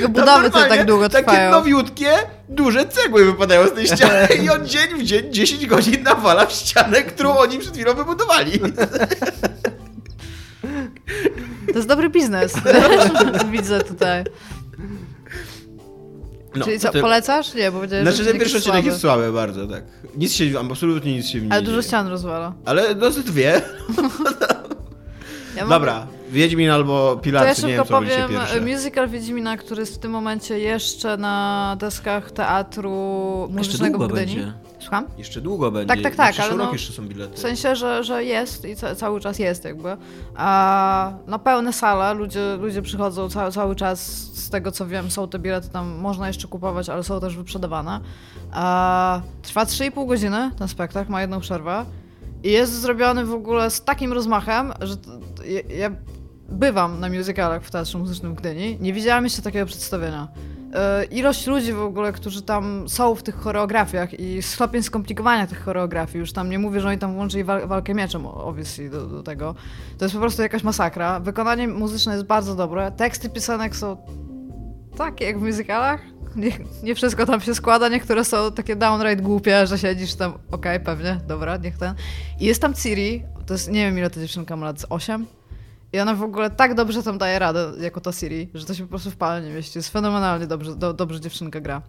[0.01, 1.51] Dlatego budowy to tak długo Takie trwają.
[1.51, 2.11] nowiutkie,
[2.49, 6.53] duże cegły wypadają z tej ściany i on dzień w dzień 10 godzin nawala w
[6.53, 8.53] ścianę, którą oni przed chwilą wybudowali.
[11.67, 12.55] To jest dobry biznes.
[13.53, 14.25] Widzę tutaj.
[16.55, 17.55] No, Czyli co, to- polecasz?
[17.55, 19.83] Nie, bo powiedziałeś, Znaczy że ten pierwszy odcinek jest słaby bardzo, tak.
[20.17, 21.89] Nic się, absolutnie nic się w nim Ale nie dużo dzieje.
[21.89, 22.53] ścian rozwala.
[22.65, 23.63] Ale no dwie.
[25.57, 28.61] Ja mam- Dobra, Wiedźmin albo To ja Pilarcy, nie wiem powiem, pierwsze.
[28.61, 32.91] musical Wiedźmina, który jest w tym momencie jeszcze na deskach teatru
[33.51, 34.37] muzycznego długo w Gdyni.
[34.37, 34.53] będzie.
[34.81, 35.07] Słucham?
[35.19, 35.95] Jeszcze długo będzie.
[35.95, 37.37] Tak, tak, tak, Na przyszły ale rok no- jeszcze są bilety.
[37.37, 39.97] W sensie, że, że jest i ca cały czas jest jakby.
[40.37, 44.01] A, no pełne sale, ludzie, ludzie przychodzą cały, cały czas,
[44.35, 48.01] z tego co wiem, są te bilety tam, można jeszcze kupować, ale są też wyprzedawane.
[48.53, 51.85] A, trwa 3,5 godziny ten spektakl, ma jedną przerwę.
[52.45, 54.95] I jest zrobiony w ogóle z takim rozmachem, że
[55.47, 55.91] ja, ja
[56.49, 58.79] bywam na musicalach w Teatrze Muzycznym w Gdyni.
[58.81, 60.29] Nie widziałam jeszcze takiego przedstawienia.
[60.75, 65.65] E, Ilość ludzi w ogóle, którzy tam są w tych choreografiach i stopień skomplikowania tych
[65.65, 69.23] choreografii, już tam nie mówię, że oni tam włączyli wal walkę mieczem, obviously, do, do
[69.23, 69.55] tego.
[69.99, 71.21] To jest po prostu jakaś masakra.
[71.21, 72.93] Wykonanie muzyczne jest bardzo dobre.
[72.93, 73.97] Teksty piosenek są
[74.97, 76.01] takie jak w musicalach.
[76.37, 76.51] Nie,
[76.83, 81.21] nie wszystko tam się składa, niektóre są takie downright głupie, że siedzisz tam, okej, pewnie,
[81.29, 81.95] dobra, niech ten.
[82.41, 85.27] I jest tam Ciri, to jest, nie wiem ile ta dziewczynka ma lat, z 8?
[85.95, 88.83] I ona w ogóle tak dobrze tam daje radę, jako ta Siri, że to się
[88.83, 89.79] po prostu w pale nie mieści.
[89.79, 91.83] Jest fenomenalnie dobrze, do, dobrze dziewczynka gra.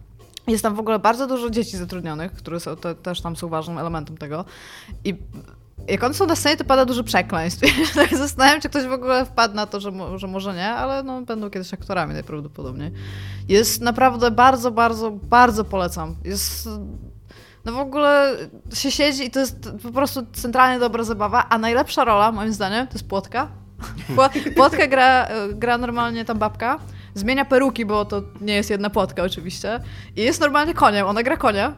[0.48, 3.78] Jest tam w ogóle bardzo dużo dzieci zatrudnionych, które są, te, też tam są ważnym
[3.78, 4.44] elementem tego.
[5.04, 5.14] I
[5.88, 7.62] jak one są na scenie, to pada dużo przekleństw.
[7.94, 10.68] Tak zastanawiam się, czy ktoś w ogóle wpadł na to, że, mo, że może nie,
[10.68, 12.92] ale no, będą kiedyś aktorami najprawdopodobniej.
[13.48, 16.16] Jest naprawdę bardzo, bardzo, bardzo polecam.
[16.24, 16.68] Jest...
[17.64, 18.36] No w ogóle
[18.74, 22.86] się siedzi i to jest po prostu centralnie dobra zabawa, a najlepsza rola, moim zdaniem,
[22.86, 23.65] to jest Płotka.
[24.16, 26.78] Pło- Płotka gra, gra normalnie tam babka,
[27.14, 29.80] zmienia peruki, bo to nie jest jedna płotka oczywiście
[30.16, 31.72] i jest normalnie koniem, ona gra konia.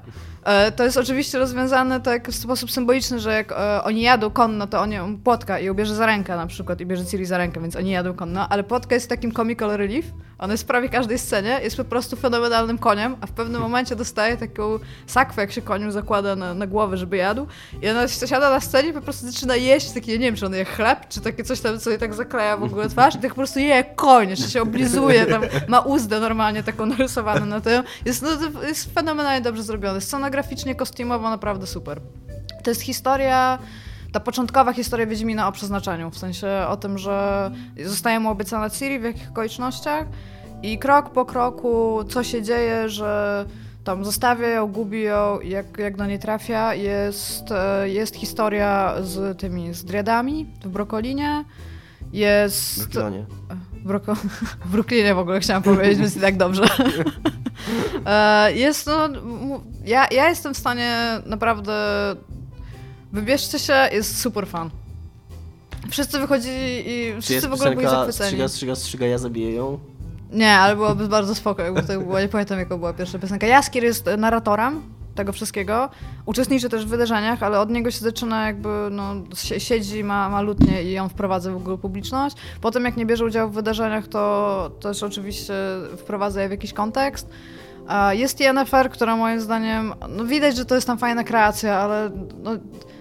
[0.49, 4.66] E, to jest oczywiście rozwiązane tak w sposób symboliczny, że jak e, oni jadą konno,
[4.66, 7.38] to on ją płotka i ją bierze za rękę na przykład i bierze Ciri za
[7.38, 10.07] rękę, więc oni jadą konno, ale płotka jest takim comical relief,
[10.38, 14.36] on jest prawie każdej scenie, jest po prostu fenomenalnym koniem, a w pewnym momencie dostaje
[14.36, 17.46] taką sakwę, jak się koniu zakłada na, na głowę, żeby jadł
[17.82, 20.55] i ona siada na scenie i po prostu zaczyna jeść takie, nie wiem, czy on
[20.55, 23.30] je chleb, czy takie coś tam, co jej tak zakleja w ogóle twarz i tak
[23.30, 27.82] po prostu je koń, jeszcze się oblizuje, tam ma uzdę normalnie taką narysowaną na tym.
[28.05, 28.28] Jest, no,
[28.68, 30.01] jest fenomenalnie dobrze zrobione.
[30.39, 32.01] Scenograficznie, kostiumowo naprawdę super.
[32.62, 33.59] To jest historia
[34.12, 37.51] ta początkowa historia Wiedźmina o przeznaczeniu, w sensie o tym, że
[37.84, 40.07] zostaje mu obiecana Ciri w jakich okolicznościach
[40.62, 43.45] i krok po kroku, co się dzieje, że
[43.84, 46.74] tam zostawia ją, gubi ją, jak, jak do niej trafia.
[46.74, 51.45] Jest, e, jest historia z tymi, z driadami w Brokolinie.
[52.12, 52.84] Jest...
[52.84, 52.89] W,
[53.89, 54.14] Broko...
[54.64, 56.64] w Brooklynie w ogóle chciałam powiedzieć, więc i tak dobrze.
[58.07, 59.09] E, jest no...
[59.84, 61.74] Ja, ja jestem w stanie naprawdę...
[63.12, 64.70] Wybierzcie się, jest super fan.
[65.91, 68.28] Wszyscy wychodzili i wszyscy w ogóle byli zachwyceni.
[68.28, 69.78] Strzyga, strzyga, strzyga, ja zabiję ją.
[70.32, 72.20] Nie, ale byłoby bardzo spoko, jakby to było.
[72.20, 73.47] Nie pamiętam, jaka była pierwsza piosenka.
[73.47, 74.82] Jaskier jest narratorem
[75.19, 75.89] tego wszystkiego.
[76.27, 79.14] Uczestniczy też w wydarzeniach, ale od niego się zaczyna jakby, no,
[79.59, 82.37] siedzi, ma, ma lutnie i on wprowadza w ogóle publiczność.
[82.61, 85.55] Potem jak nie bierze udziału w wydarzeniach, to też oczywiście
[85.97, 87.29] wprowadza je w jakiś kontekst.
[88.12, 92.11] Jest Yennefer, która moim zdaniem, no widać, że to jest tam fajna kreacja, ale
[92.43, 92.51] no,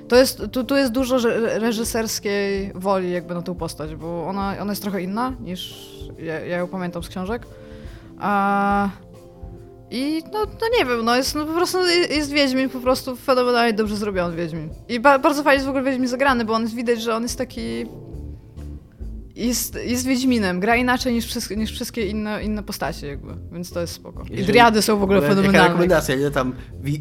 [0.08, 1.18] to jest, tu, tu jest dużo
[1.60, 5.90] reżyserskiej woli jakby na tą postać, bo ona, ona jest trochę inna niż
[6.20, 7.48] ja, ja ją pamiętam z książek.
[8.20, 8.90] A...
[9.92, 11.78] I no, no nie wiem, no jest no po prostu
[12.10, 14.70] jest Wiedźmin po prostu fenomenalnie dobrze zrobiony Wiedźmin.
[14.90, 17.24] I ba bardzo fajnie jest w ogóle Wiedźmin zagrany, bo on jest widać, że on
[17.24, 17.86] jest taki
[19.38, 23.82] jest, jest Wiedźminem, gra inaczej niż, wszystkie, niż wszystkie inne, inne postacie jakby, więc to
[23.82, 24.24] jest spoko.
[24.32, 25.58] I driady są w ogóle fenomenalne.
[25.58, 26.32] Jaka rekomendacja, nie?
[26.32, 26.54] Tam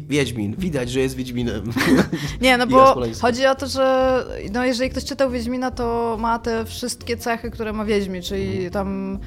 [0.09, 1.63] Wiedźmin, widać, że jest Wiedźminem.
[2.41, 6.65] nie, no bo chodzi o to, że no jeżeli ktoś czytał Wiedźmina, to ma te
[6.65, 8.71] wszystkie cechy, które ma Wiedźmin, czyli mhm.
[8.71, 9.19] tam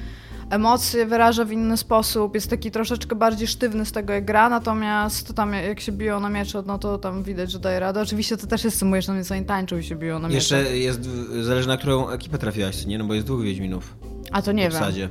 [0.51, 5.33] emocje wyraża w inny sposób, jest taki troszeczkę bardziej sztywny z tego jak gra, natomiast
[5.35, 8.01] tam jak się biją na miecze, no to tam widać, że daje radę.
[8.01, 10.35] Oczywiście to też jest symulujesz, że oni tańczył i się biją na miecze.
[10.35, 11.09] Jeszcze jest,
[11.41, 12.97] zależy na którą ekipę trafiłaś, nie?
[12.97, 13.95] No bo jest dwóch Wiedźminów.
[14.31, 15.09] A to nie wiem.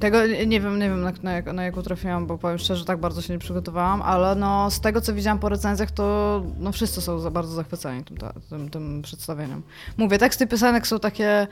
[0.00, 3.00] Tego nie wiem, nie wiem na, na, jak, na jaką trafiłam, bo powiem szczerze, tak
[3.00, 7.00] bardzo się nie przygotowałam, ale no z tego co widziałam po recenzjach, to no wszyscy
[7.00, 8.16] są za bardzo zachwyceni tym,
[8.50, 9.62] tym, tym przedstawieniem.
[9.96, 11.46] Mówię, teksty piosenek są takie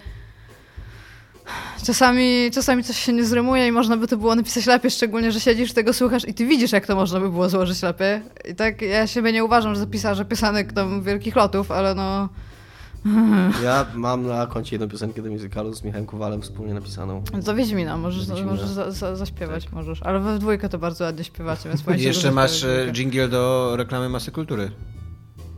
[1.84, 5.40] Czasami, czasami coś się nie zrymuje i można by to było napisać lepiej, szczególnie, że
[5.40, 8.20] siedzisz, tego słuchasz i ty widzisz, jak to można by było złożyć lepiej.
[8.50, 12.28] I tak ja siebie nie uważam za pisarza piosenek tam wielkich lotów, ale no...
[13.64, 17.22] Ja mam na koncie jedną piosenkę do musicalu z Michałem Kowalem wspólnie napisaną.
[17.44, 18.50] To Wiedźmina, możesz, Wiedźmina.
[18.50, 19.72] możesz za, za, zaśpiewać, tak.
[19.72, 20.02] możesz.
[20.02, 24.30] Ale we dwójkę to bardzo ładnie śpiewacie, więc Jeszcze masz e, jingle do reklamy Masy
[24.30, 24.70] Kultury.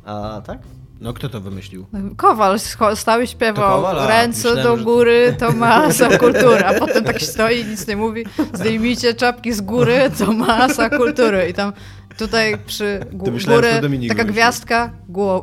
[0.05, 0.59] A, tak?
[1.01, 1.87] No kto to wymyślił?
[2.17, 2.59] Kowal
[2.95, 5.33] stały śpiewał Kowal, ręce myślałem, do góry, że...
[5.33, 10.11] to masa kultury, a potem tak stoi i nic nie mówi, zdejmijcie czapki z góry,
[10.19, 11.73] to masa kultury i tam
[12.19, 14.91] tutaj przy góry taka gwiazdka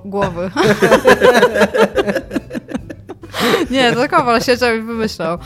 [0.05, 0.51] głowy.
[3.69, 5.37] Nie, to Kowal siedział i wymyślał.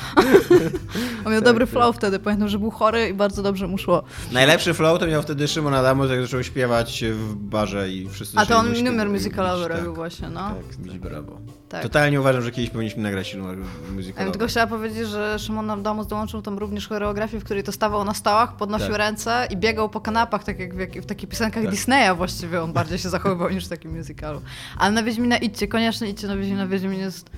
[1.26, 1.96] On miał dobry tak, flow tak.
[1.96, 2.20] wtedy.
[2.20, 4.04] Pamiętam, że był chory i bardzo dobrze mu szło.
[4.32, 8.46] Najlepszy flow to miał wtedy Szymon Adamus, jak zaczął śpiewać w barze i wszyscy A
[8.46, 10.54] to on numer musicalowy robił tak, właśnie, no.
[10.88, 11.38] Tak, brawo.
[11.70, 11.84] Tak.
[11.84, 13.58] Totalnie uważam, że kiedyś powinniśmy nagrać numer
[13.96, 14.26] musicalowy.
[14.26, 18.06] Ja tylko chciała powiedzieć, że Szymon Adamus dołączył tam również choreografię, w której to stawał
[18.06, 18.98] na stołach, podnosił tak.
[18.98, 21.70] ręce i biegał po kanapach, tak jak w, w takich piosenkach.
[21.70, 24.42] Disneya właściwie on bardziej się zachowywał niż w takim musicalu.
[24.78, 26.68] Ale na Wiedźmina idźcie, koniecznie idźcie na Wiedźmina.
[26.68, 27.30] Wiedźmin jest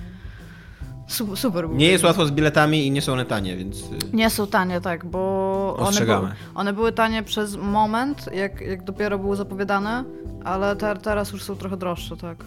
[1.12, 3.80] Super, super Nie jest łatwo z biletami i nie są one tanie, więc.
[3.80, 8.84] Y, nie są tanie, tak, bo one były, one były tanie przez moment, jak, jak
[8.84, 10.04] dopiero były zapowiadane,
[10.44, 12.44] ale te, teraz już są trochę droższe, tak.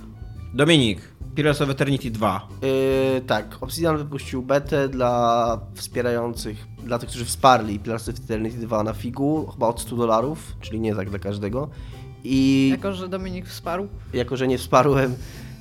[0.54, 1.02] Dominik,
[1.36, 2.48] Pillars of Eternity 2.
[2.62, 8.84] Yy, tak, Obsidian wypuścił betę dla wspierających, dla tych, którzy wsparli Pillars of Eternity 2
[8.84, 11.70] na figu, chyba od 100 dolarów, czyli nie tak dla każdego.
[12.24, 13.88] I jako, że Dominik wsparł?
[14.14, 15.16] Jako, że nie wsparłem,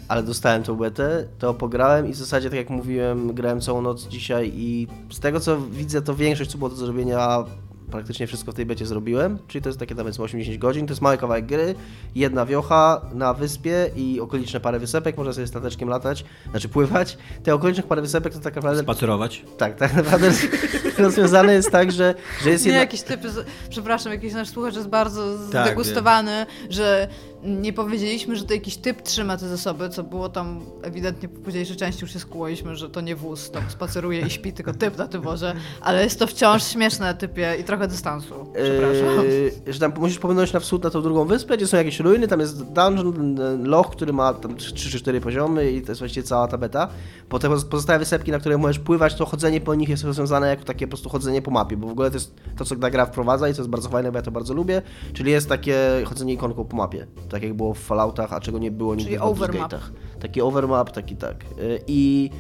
[0.09, 4.09] ale dostałem tą betę, to pograłem i w zasadzie, tak jak mówiłem, grałem całą noc
[4.09, 7.45] dzisiaj i z tego co widzę, to większość, co było do zrobienia,
[7.91, 11.03] praktycznie wszystko w tej becie zrobiłem, czyli to jest takie tam 80 godzin, to jest
[11.03, 11.75] mały kawałek gry,
[12.15, 17.19] jedna wiocha na wyspie i okoliczne parę wysepek, można sobie stateczkiem latać, znaczy pływać.
[17.43, 18.83] Te okolicznych parę wysepek to tak naprawdę...
[18.83, 19.45] Spacerować.
[19.59, 20.31] Tak, tak naprawdę
[20.99, 22.79] rozwiązane jest tak, że, że jest jedna...
[22.79, 23.21] Nie, jakiś typ,
[23.69, 27.09] przepraszam, jakiś nasz słuchacz jest bardzo tak, zdegustowany, że
[27.45, 31.77] nie powiedzieliśmy, że to jakiś typ trzyma te zasoby, co było tam ewidentnie po późniejszej
[31.77, 35.09] części już się skłoniśmy, że to nie wóz tam spaceruje i śpi, tylko typ na
[35.09, 38.35] tym wozie, ale jest to wciąż śmieszne typie i trochę dystansu.
[38.55, 39.25] Przepraszam.
[39.67, 42.29] Yy, że tam musisz popłynąć na wschód na tą drugą wyspę, gdzie są jakieś ruiny,
[42.29, 46.27] tam jest dungeon, loch, który ma tam 3 czy 4 poziomy i to jest właściwie
[46.27, 46.89] cała ta beta.
[47.29, 50.87] Potem pozostałe wysepki, na które możesz pływać, to chodzenie po nich jest rozwiązane jako takie
[50.87, 53.55] po prostu chodzenie po mapie, bo w ogóle to jest to, co gra wprowadza i
[53.55, 54.83] co jest bardzo fajne, bo ja to bardzo lubię,
[55.13, 58.71] czyli jest takie chodzenie ikonką po mapie, tak jak było w Falloutach, a czego nie
[58.71, 59.93] było nigdy Czyli w Baldur's.
[60.21, 61.45] Taki overmap, taki tak.
[61.59, 62.31] Yy, I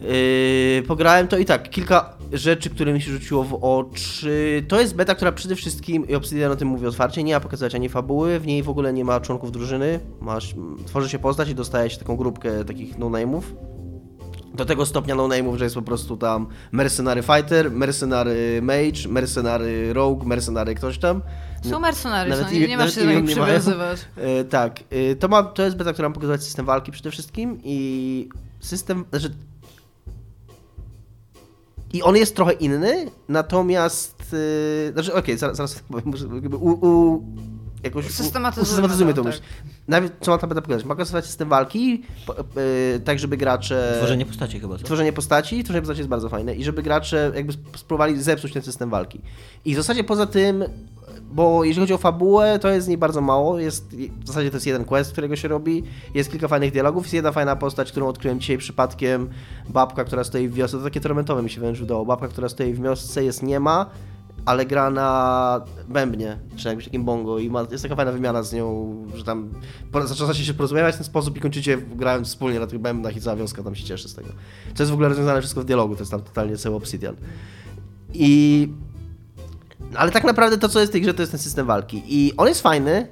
[0.00, 4.64] Yy, pograłem to i tak, kilka rzeczy, które mi się rzuciło w oczy.
[4.68, 7.74] To jest beta, która przede wszystkim, i Obsidian o tym mówi otwarcie, nie ma pokazywać
[7.74, 10.00] ani fabuły, w niej w ogóle nie ma członków drużyny.
[10.20, 10.54] Masz,
[10.86, 13.42] tworzy się postać i dostaje się taką grupkę takich no-name'ów.
[14.54, 20.26] Do tego stopnia no-name'ów, że jest po prostu tam mercenary fighter, mercenary mage, mercenary rogue,
[20.26, 21.22] mercenary ktoś tam.
[21.70, 24.00] Są mercenariusz, Nawet no, nie, nie masz się do nich przywiązywać.
[24.16, 27.58] E, tak, e, to, ma, to jest beta, która ma pokazywać system walki przede wszystkim
[27.64, 28.28] i
[28.60, 29.30] system, znaczy
[31.92, 34.34] i on jest trochę inny, natomiast,
[34.88, 37.24] e, znaczy okej, zaraz, zaraz muszę jakby u, u,
[37.82, 39.30] jakoś Usystematyzujmy to, to.
[39.30, 39.40] tak.
[39.88, 40.84] Najpierw co ma ta beta pokazać?
[40.84, 42.44] Ma pokazywać system walki, po, e,
[43.04, 43.94] tak żeby gracze...
[43.98, 44.84] Tworzenie postaci chyba, co?
[44.84, 48.62] Tworzenie postaci, tworzenie postaci jest bardzo fajne i żeby gracze jakby sp- spróbowali zepsuć ten
[48.62, 49.20] system walki.
[49.64, 50.64] I w zasadzie poza tym,
[51.32, 53.58] bo jeżeli chodzi o fabułę, to jest z niej bardzo mało.
[53.58, 55.82] Jest, w zasadzie to jest jeden quest, którego się robi.
[56.14, 57.04] Jest kilka fajnych dialogów.
[57.04, 59.28] Jest jedna fajna postać, którą odkryłem dzisiaj przypadkiem.
[59.68, 60.78] Babka, która stoi w wiosce.
[60.78, 62.04] To takie tormentowe mi się wręcz udało.
[62.04, 63.86] Babka, która stoi w wiosce, jest nie ma,
[64.46, 68.52] ale gra na bębnie, czy jakimś takim bongo i ma, jest taka fajna wymiana z
[68.52, 69.50] nią, że tam
[70.04, 73.36] zaczynacie się porozumiewać w ten sposób i kończycie grając wspólnie na tych bębnach i cała
[73.36, 74.28] wioska tam się cieszy z tego.
[74.74, 77.16] To jest w ogóle rozwiązane wszystko w dialogu, to jest tam totalnie cały Obsidian.
[78.14, 78.68] I...
[79.96, 82.02] Ale tak naprawdę to, co jest w tej grze, to jest ten system walki.
[82.06, 83.08] I on jest fajny,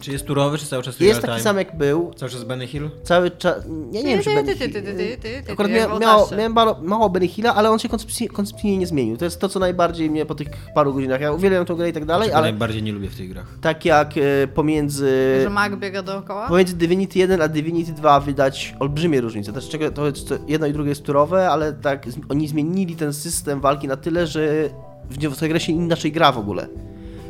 [0.00, 2.90] Czy jest turowy, czy cały czas jest taki sam jak był, Cały czas Benny Hill?
[3.02, 3.54] cały czas...
[3.68, 4.52] Nie, nie wiem, czy Ty, będzie...
[4.56, 7.88] ty, ty, ty, ty, ty, ty, Akurat miałem mało, Benny Hilla, ale on się
[8.32, 9.16] koncepcyjnie, nie zmienił.
[9.16, 11.20] To jest to, co najbardziej mnie po tych paru godzinach...
[11.20, 13.46] Ja uwielbiam tą grę i tak dalej, Czego ale najbardziej nie lubię w tych grach.
[13.60, 15.40] tak jak e, pomiędzy...
[15.42, 16.48] Że mag biega dookoła?
[16.48, 19.52] Pomiędzy Divinity 1 a Divinity 2 widać olbrzymie różnice.
[19.52, 20.02] Znaczy, czego- to
[20.48, 24.68] jedno i drugie jest turowe, ale tak oni zmienili ten system walki na tyle, że
[25.10, 26.66] w tej grze się inaczej gra w ogóle.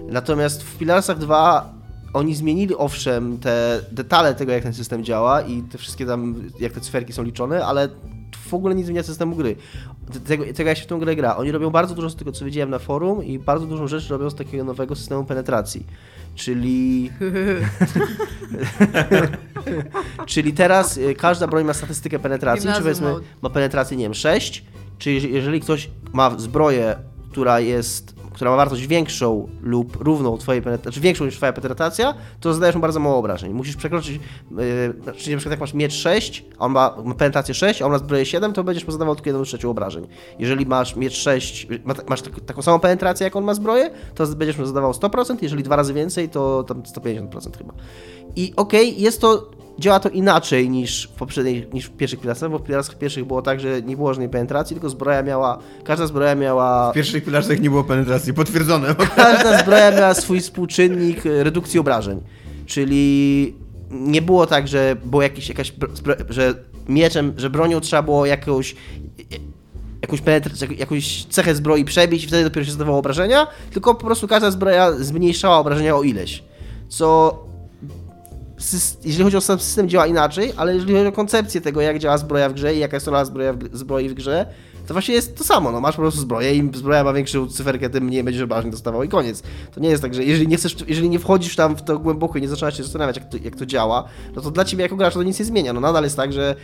[0.08, 1.79] Natomiast w Pilarsach 2
[2.12, 6.72] oni zmienili owszem te detale tego, jak ten system działa i te wszystkie tam, jak
[6.72, 7.88] te cyferki są liczone, ale
[8.48, 9.56] w ogóle nie zmienia systemu gry.
[10.26, 11.36] Tego, tego jak się w tą grę gra.
[11.36, 14.30] Oni robią bardzo dużo z tego, co widziałem na forum i bardzo dużą rzecz robią
[14.30, 15.86] z takiego nowego systemu penetracji.
[16.34, 17.10] Czyli
[20.26, 23.24] Czyli teraz y, każda broń ma statystykę penetracji, czy Gimnazjum powiedzmy mode.
[23.42, 24.64] ma penetrację, nie wiem, 6,
[24.98, 26.96] czy jeż- jeżeli ktoś ma zbroję,
[27.30, 32.14] która jest, która ma wartość większą lub równą twojej penetracji, znaczy większą niż twoja penetracja,
[32.40, 33.52] to zadajesz mu bardzo mało obrażeń.
[33.52, 34.20] Musisz przekroczyć,
[34.50, 37.92] yy, znaczy na przykład jak masz miecz 6, a on ma, penetrację 6, a on
[37.92, 40.06] ma zbroję 7, to będziesz mu zadawał tylko 1 trzecią obrażeń.
[40.38, 44.26] Jeżeli masz miecz 6, ma, masz tak, taką samą penetrację jak on ma zbroję, to
[44.26, 47.72] będziesz mu zadawał 100%, jeżeli dwa razy więcej, to tam 150% chyba.
[48.36, 49.50] I okej, jest to
[49.80, 53.42] działa to inaczej niż w poprzedniej, niż w pierwszych pilasach, bo w pilasach pierwszych było
[53.42, 57.60] tak, że nie było żadnej penetracji, tylko zbroja miała, każda zbroja miała, W pierwszych pilarzach
[57.60, 58.94] nie było penetracji, potwierdzone.
[59.16, 62.20] każda zbroja miała swój współczynnik e, redukcji obrażeń,
[62.66, 63.54] czyli
[63.90, 65.72] nie było tak, że było jakiś, jakaś,
[66.28, 66.54] że
[66.88, 68.76] mieczem, że bronią trzeba było jakąś,
[70.02, 74.28] jakąś, penetr- jakąś cechę zbroi przebić i wtedy dopiero się zadawało obrażenia, tylko po prostu
[74.28, 76.44] każda zbroja zmniejszała obrażenia o ileś,
[76.88, 77.38] co
[79.04, 82.18] jeżeli chodzi o sam system działa inaczej, ale jeżeli chodzi o koncepcję tego, jak działa
[82.18, 84.46] zbroja w grze i jaka jest rola zbroja w, zbroi w grze,
[84.86, 85.72] to właśnie jest to samo.
[85.72, 89.02] No, masz po prostu zbroję, im zbroja ma większą cyferkę, tym mniej będziesz obrażeń dostawał
[89.02, 89.42] i koniec.
[89.74, 92.38] To nie jest tak, że jeżeli nie chcesz, jeżeli nie wchodzisz tam w to głęboko
[92.38, 94.04] i nie zaczynasz się zastanawiać, jak to, jak to działa,
[94.36, 95.72] no to dla ciebie jako gracza to nic nie zmienia.
[95.72, 96.54] No nadal jest tak, że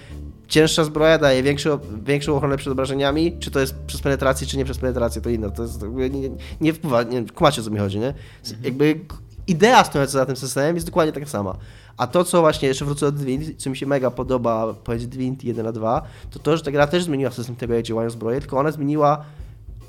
[0.49, 4.65] cięższa zbroja daje większą, większą ochronę przed obrażeniami, czy to jest przez penetrację, czy nie
[4.65, 5.51] przez penetrację, to inne.
[5.51, 6.31] To jest, nie,
[6.61, 8.15] nie wpływa, nie kumacie o co mi chodzi, nie?
[8.63, 9.01] Jakby
[9.47, 11.57] idea stojąca za tym systemem jest dokładnie taka sama.
[11.97, 15.47] A to, co właśnie, jeszcze wrócę do Divinity, co mi się mega podoba pomiędzy Divinity
[15.47, 18.41] 1 a 2, to to, że ta gra też zmieniła system tego, jak działają zbroje,
[18.41, 19.25] tylko ona zmieniła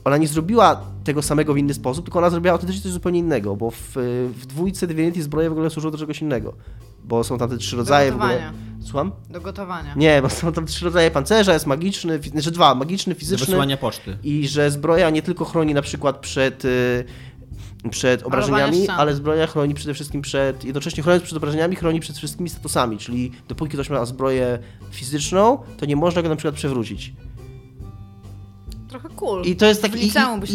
[0.03, 3.55] ona nie zrobiła tego samego w inny sposób, tylko ona zrobiła autentycznie coś zupełnie innego,
[3.55, 3.91] bo w,
[4.37, 6.53] w dwójce Divinity zbroje w ogóle służą do czegoś innego.
[7.03, 8.29] Bo są tam te trzy rodzaje w ogóle.
[8.29, 8.53] gotowania.
[8.83, 9.11] Słucham?
[9.29, 9.93] Do gotowania.
[9.95, 13.45] Nie, bo są tam trzy rodzaje pancerza, jest magiczny, fi- znaczy dwa, magiczny, Do fizyczny
[13.45, 14.17] wysłania poczty.
[14.23, 17.03] i że zbroja nie tylko chroni na przykład przed, y,
[17.89, 22.49] przed obrażeniami, ale zbroja chroni przede wszystkim przed, jednocześnie chroniąc przed obrażeniami, chroni przed wszystkimi
[22.49, 24.59] statusami, czyli dopóki ktoś ma zbroję
[24.91, 27.13] fizyczną, to nie można go na przykład przewrócić.
[28.89, 29.43] Trochę cool.
[29.43, 30.07] I to jest tak, W i,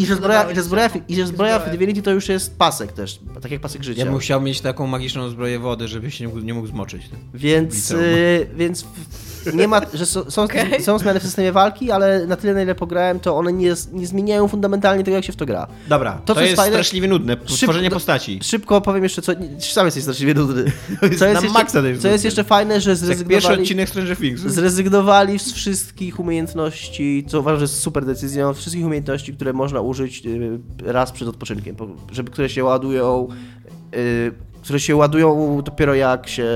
[0.02, 1.58] i, że zbroja, i, że zbroja, i że zbroja.
[1.58, 4.04] Divinity to już jest pasek też, tak jak pasek życia.
[4.04, 7.02] Ja bym chciał mieć taką magiczną zbroję wody, żeby się nie mógł, nie mógł zmoczyć.
[7.34, 8.00] Więc, liceum.
[8.04, 10.82] y, więc w, nie ma, że są, są, Okej.
[10.82, 14.06] są zmiany w systemie walki, ale na tyle, na ile pograłem, to one nie, nie
[14.06, 15.66] zmieniają fundamentalnie tego, jak się w to gra.
[15.88, 17.36] Dobra, To, to, jest jest fajne- straszliwie nudne.
[17.36, 18.38] Tworzenie postaci.
[18.42, 19.32] Szybko powiem jeszcze, co.
[19.58, 20.64] Sam jesteś straszliwie nudny.
[21.02, 23.88] jest Co na jest, to jeszcze, co jest jeszcze fajne, że Jak pierwszy zrezygnowali, odcinek
[23.88, 24.40] Stranger Things.
[24.40, 30.26] zrezygnowali z wszystkich umiejętności, co uważam, że jest super decyzją, wszystkich umiejętności, które można użyć
[30.26, 30.58] y,
[30.92, 33.28] raz przed odpoczynkiem, po- żeby, które się ładują,
[33.96, 34.32] y,
[34.62, 36.46] które się ładują dopiero jak się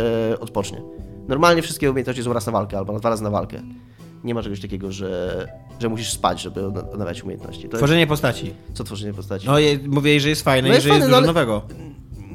[0.41, 0.80] odpocznie.
[1.29, 3.62] Normalnie wszystkie umiejętności są raz na walkę albo na dwa razy na walkę.
[4.24, 5.47] Nie ma czegoś takiego, że,
[5.81, 7.62] że musisz spać, żeby odna- odnawiać umiejętności.
[7.62, 8.55] To jest, Tworzenie postaci.
[8.74, 9.47] co tworzenie postaci?
[9.47, 11.62] No je, mówię, że jest fajne No i jest że jest fajne, dużo no nowego.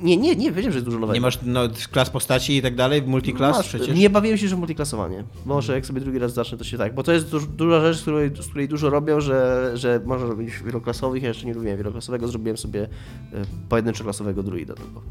[0.03, 1.13] Nie, nie, nie, wiedziałem, że jest dużo nowego.
[1.13, 1.61] Nie masz no,
[1.91, 3.95] klas postaci i tak dalej, multiklas Masz, przecież.
[3.95, 5.23] Nie bawiłem się, że multiklasowanie.
[5.45, 6.95] Może jak sobie drugi raz zacznę, to się tak.
[6.95, 10.27] Bo to jest duż, duża rzecz, z której, z której dużo robią, że, że można
[10.27, 11.23] robić wieloklasowych.
[11.23, 12.87] Ja jeszcze nie lubiłem wieloklasowego, zrobiłem sobie e,
[13.69, 15.01] pojedynczoklasowego druida tylko.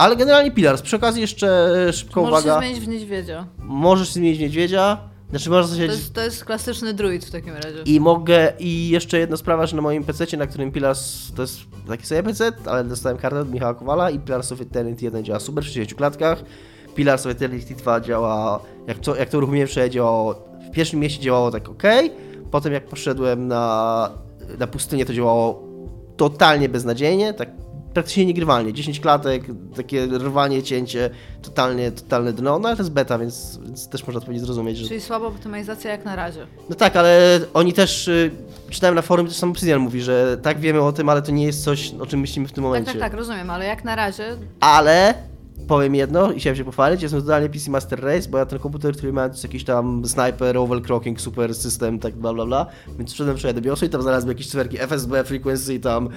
[0.00, 0.82] Ale generalnie Pillars.
[0.82, 2.58] Przy okazji jeszcze e, szybko Możesz uwaga.
[2.58, 3.46] zmienić w niedźwiedzia.
[3.58, 4.98] Możesz zmienić niedźwiedzia.
[5.30, 7.82] Znaczy możesz To jest, to jest klasyczny druid w takim razie.
[7.84, 11.58] i mogę, i jeszcze jedna sprawa, że na moim PC, na którym Pillars, to jest
[11.88, 15.40] taki sobie PC, ale dostałem kartę od Michała Kowala i Pillars of Eternity 1 działa
[15.40, 16.42] super w 60 klatkach.
[16.94, 20.34] Pillars of Eternity 2 działa, jak to, jak to uruchomiłem działało,
[20.68, 21.82] w pierwszym mieście działało tak ok,
[22.50, 24.10] potem jak poszedłem na,
[24.58, 25.62] na pustynię to działało
[26.16, 27.48] totalnie beznadziejnie, tak
[27.94, 29.42] praktycznie niegrywalnie, 10 klatek,
[29.76, 31.10] takie rwanie, cięcie,
[31.42, 34.78] totalnie, totalne dno, no ale to jest beta, więc, więc też można to powiedzieć zrozumieć,
[34.78, 36.46] że Czyli słaba optymalizacja jak na razie.
[36.70, 38.30] no tak, ale oni też, y,
[38.70, 41.44] czytałem na forum, też sam Obsidian mówi, że tak wiemy o tym, ale to nie
[41.46, 42.92] jest coś, o czym myślimy w tym Tak, momencie.
[42.92, 45.14] tak, tak, rozumiem, ale jak na razie Ale
[45.68, 49.12] powiem jedno chciałem się pochwalić, jestem totalnie PC Master Race, bo ja ten komputer, który
[49.12, 52.66] miałem, jest jakiś tam sniper, overclocking, super system, tak bla bla bla,
[52.98, 56.08] więc wszedłem wczoraj do BIOSu i tam znalazłem jakieś cyferki FSB, frequency, tam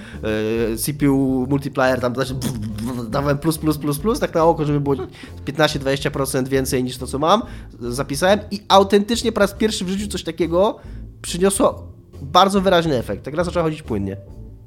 [0.72, 4.64] e, CPU, multiplier, tam znaczy, pff, pff, dawałem plus, plus, plus, plus, tak na oko,
[4.64, 4.96] żeby było
[5.44, 7.42] 15-20% więcej niż to, co mam,
[7.80, 10.76] zapisałem i autentycznie po raz pierwszy w życiu coś takiego
[11.22, 11.92] przyniosło
[12.22, 14.16] bardzo wyraźny efekt, tak raz zaczęła chodzić płynnie.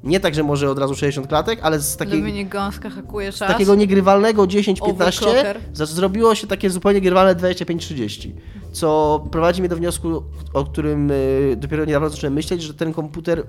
[0.04, 3.48] Nie tak, że może od razu 60 klatek, ale z takiej Gąska hakuje czas.
[3.52, 5.60] takiego niegrywalnego 10-15 Overclocker.
[5.72, 8.32] za- zrobiło się takie zupełnie grywalne 25-30.
[8.72, 10.22] Co prowadzi mnie do wniosku,
[10.52, 13.46] o którym y, dopiero niedawno zacząłem myśleć, że ten komputer.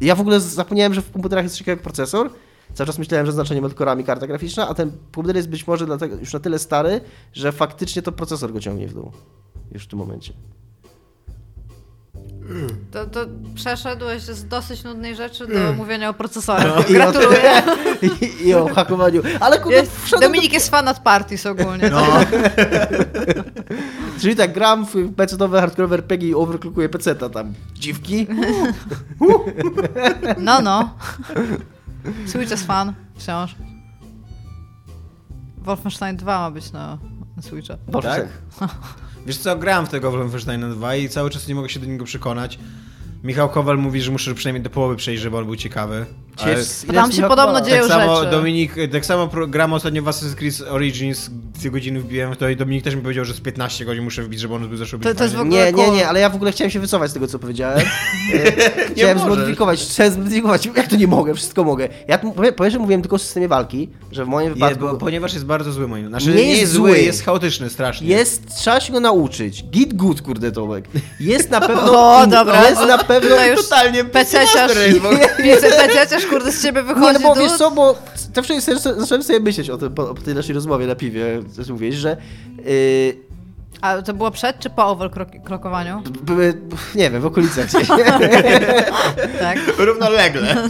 [0.00, 2.30] Ja w ogóle zapomniałem, że w komputerach jest jak procesor.
[2.74, 5.48] Cały czas myślałem, że znaczenie ma tylko RAM i karta graficzna, a ten komputer jest
[5.48, 7.00] być może dlatego już na tyle stary,
[7.32, 9.10] że faktycznie to procesor go ciągnie w dół.
[9.72, 10.32] Już w tym momencie.
[12.90, 13.20] To, to
[13.54, 16.66] przeszedłeś z dosyć nudnej rzeczy do mówienia o procesorach.
[16.76, 17.62] No, I o- Gratuluję.
[18.02, 18.10] I,
[18.48, 19.22] I o hakowaniu.
[19.40, 21.90] Ale kurde, Jest, wszedłem do Dominik jest fanat parties ogólnie.
[21.90, 22.06] No,
[24.20, 27.54] Czyli tak, gram w PC-owe hardcore RPG i overclockuję PC-ta tam.
[27.74, 28.26] Dziwki.
[30.38, 30.94] No, no.
[32.26, 32.92] Switch jest fan.
[33.16, 33.54] Wciąż.
[35.58, 36.98] Wolfenstein 2 ma być na,
[37.36, 37.74] na Switcha.
[38.02, 38.26] tak?
[39.26, 42.04] Wiesz co, grałem w tego Wolfensteina 2 i cały czas nie mogę się do niego
[42.04, 42.58] przekonać.
[43.24, 46.06] Michał Kowal mówi, że muszę przynajmniej do połowy przejść, żeby on był ciekawy.
[46.38, 46.56] Ale
[46.94, 48.30] tam się podobno dzieje- tak dzieją samo rzeczy.
[48.30, 52.56] Dominik, tak samo gram ostatnio w Assassin's Creed Origins, dwie godziny wbiłem w to i
[52.56, 55.14] Dominik też mi powiedział, że z 15 godzin muszę wbić, żeby on był zeszły To-
[55.14, 57.14] to jest w ogóle- Nie, nie, nie, ale ja w ogóle chciałem się wycofać z
[57.14, 57.80] tego, co powiedziałem.
[58.34, 60.66] E, chciałem zmodyfikować, chciałem zmodyfikować.
[60.76, 61.34] Jak to nie mogę?
[61.34, 61.88] Wszystko mogę.
[62.08, 64.80] Ja tu- po po pierwsze mówiłem tylko o systemie walki, że w moim Nie, wypadku
[64.80, 68.08] bo, ponieważ jest bardzo zły moim Znaczy, Nie nie, jest zły, jest chaotyczny strasznie.
[68.08, 69.64] jest, trzeba się go nauczyć.
[69.64, 70.84] Git good, kurde Tomek.
[71.20, 72.16] Jest na pewno...
[72.18, 72.68] O, dobra.
[72.70, 73.11] Jest na pewno...
[73.20, 74.72] To już totalnie pececiarz,
[75.76, 77.98] pececiarz, kurde, z ciebie Nie, wychodzi no bo wiesz co, bo
[78.36, 78.60] sobie-
[79.00, 82.16] zacząłem sobie myśleć o, tym, po, o tej naszej rozmowie na piwie, co mówiłeś, że
[82.64, 83.16] yy,
[83.80, 86.02] A to było przed czy po overclockowaniu?
[86.22, 86.54] były,
[86.94, 87.66] nie wiem, w okolicach.
[89.40, 89.58] Tak.
[89.78, 90.68] Równolegle.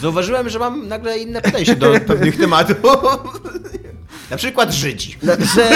[0.00, 2.76] Zauważyłem, że mam nagle inne podejście do pewnych tematów.
[4.30, 5.18] Na przykład żyć.
[5.22, 5.70] No, że,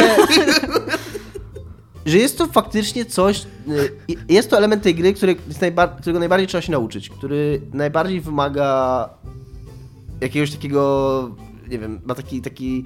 [2.07, 6.47] że jest to faktycznie coś, y, jest to element tej gry, który, najbar- którego najbardziej
[6.49, 9.09] trzeba się nauczyć, który najbardziej wymaga
[10.21, 11.31] jakiegoś takiego,
[11.69, 12.85] nie wiem, ma taki, taki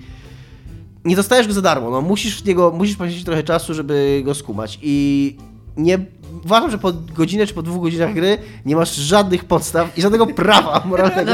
[1.05, 4.35] nie dostajesz go za darmo, no musisz w niego, musisz poświęcić trochę czasu, żeby go
[4.35, 4.79] skumać.
[4.83, 5.37] I
[5.77, 5.99] nie,
[6.45, 10.26] uważam, że po godzinie czy po dwóch godzinach gry nie masz żadnych podstaw i żadnego
[10.26, 11.33] prawa moralnego.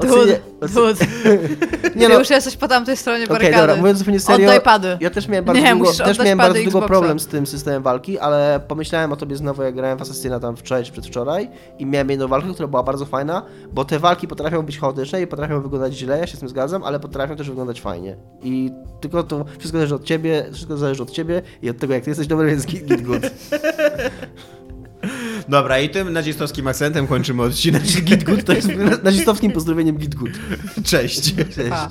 [0.00, 1.90] Dude, Ocenię- ocenię- dude.
[1.96, 3.56] Nie no, już jesteś po tamtej stronie Okej, barykady.
[3.66, 4.98] dobra, mówiąc zupełnie serio, Oddaj pady.
[5.00, 8.18] ja też miałem bardzo Nie, długo, też miałem bardzo długo problem z tym systemem walki,
[8.18, 12.10] ale pomyślałem o tobie znowu, jak grałem w Assassina tam wczoraj czy przedwczoraj i miałem
[12.10, 13.42] jedną walkę, która była bardzo fajna,
[13.72, 16.84] bo te walki potrafią być chaotyczne i potrafią wyglądać źle, ja się z tym zgadzam,
[16.84, 18.16] ale potrafią też wyglądać fajnie.
[18.42, 18.70] I
[19.00, 22.10] tylko to wszystko zależy od ciebie, wszystko zależy od ciebie i od tego, jak ty
[22.10, 23.22] jesteś dobry, więc git good.
[25.48, 27.82] Dobra, i tym nazistowskim akcentem kończymy odcinek.
[27.82, 28.68] Git good to jest
[29.02, 30.32] nazistowskim pozdrowieniem git good.
[30.84, 31.34] Cześć.
[31.34, 31.70] Cześć.
[31.70, 31.90] Pa.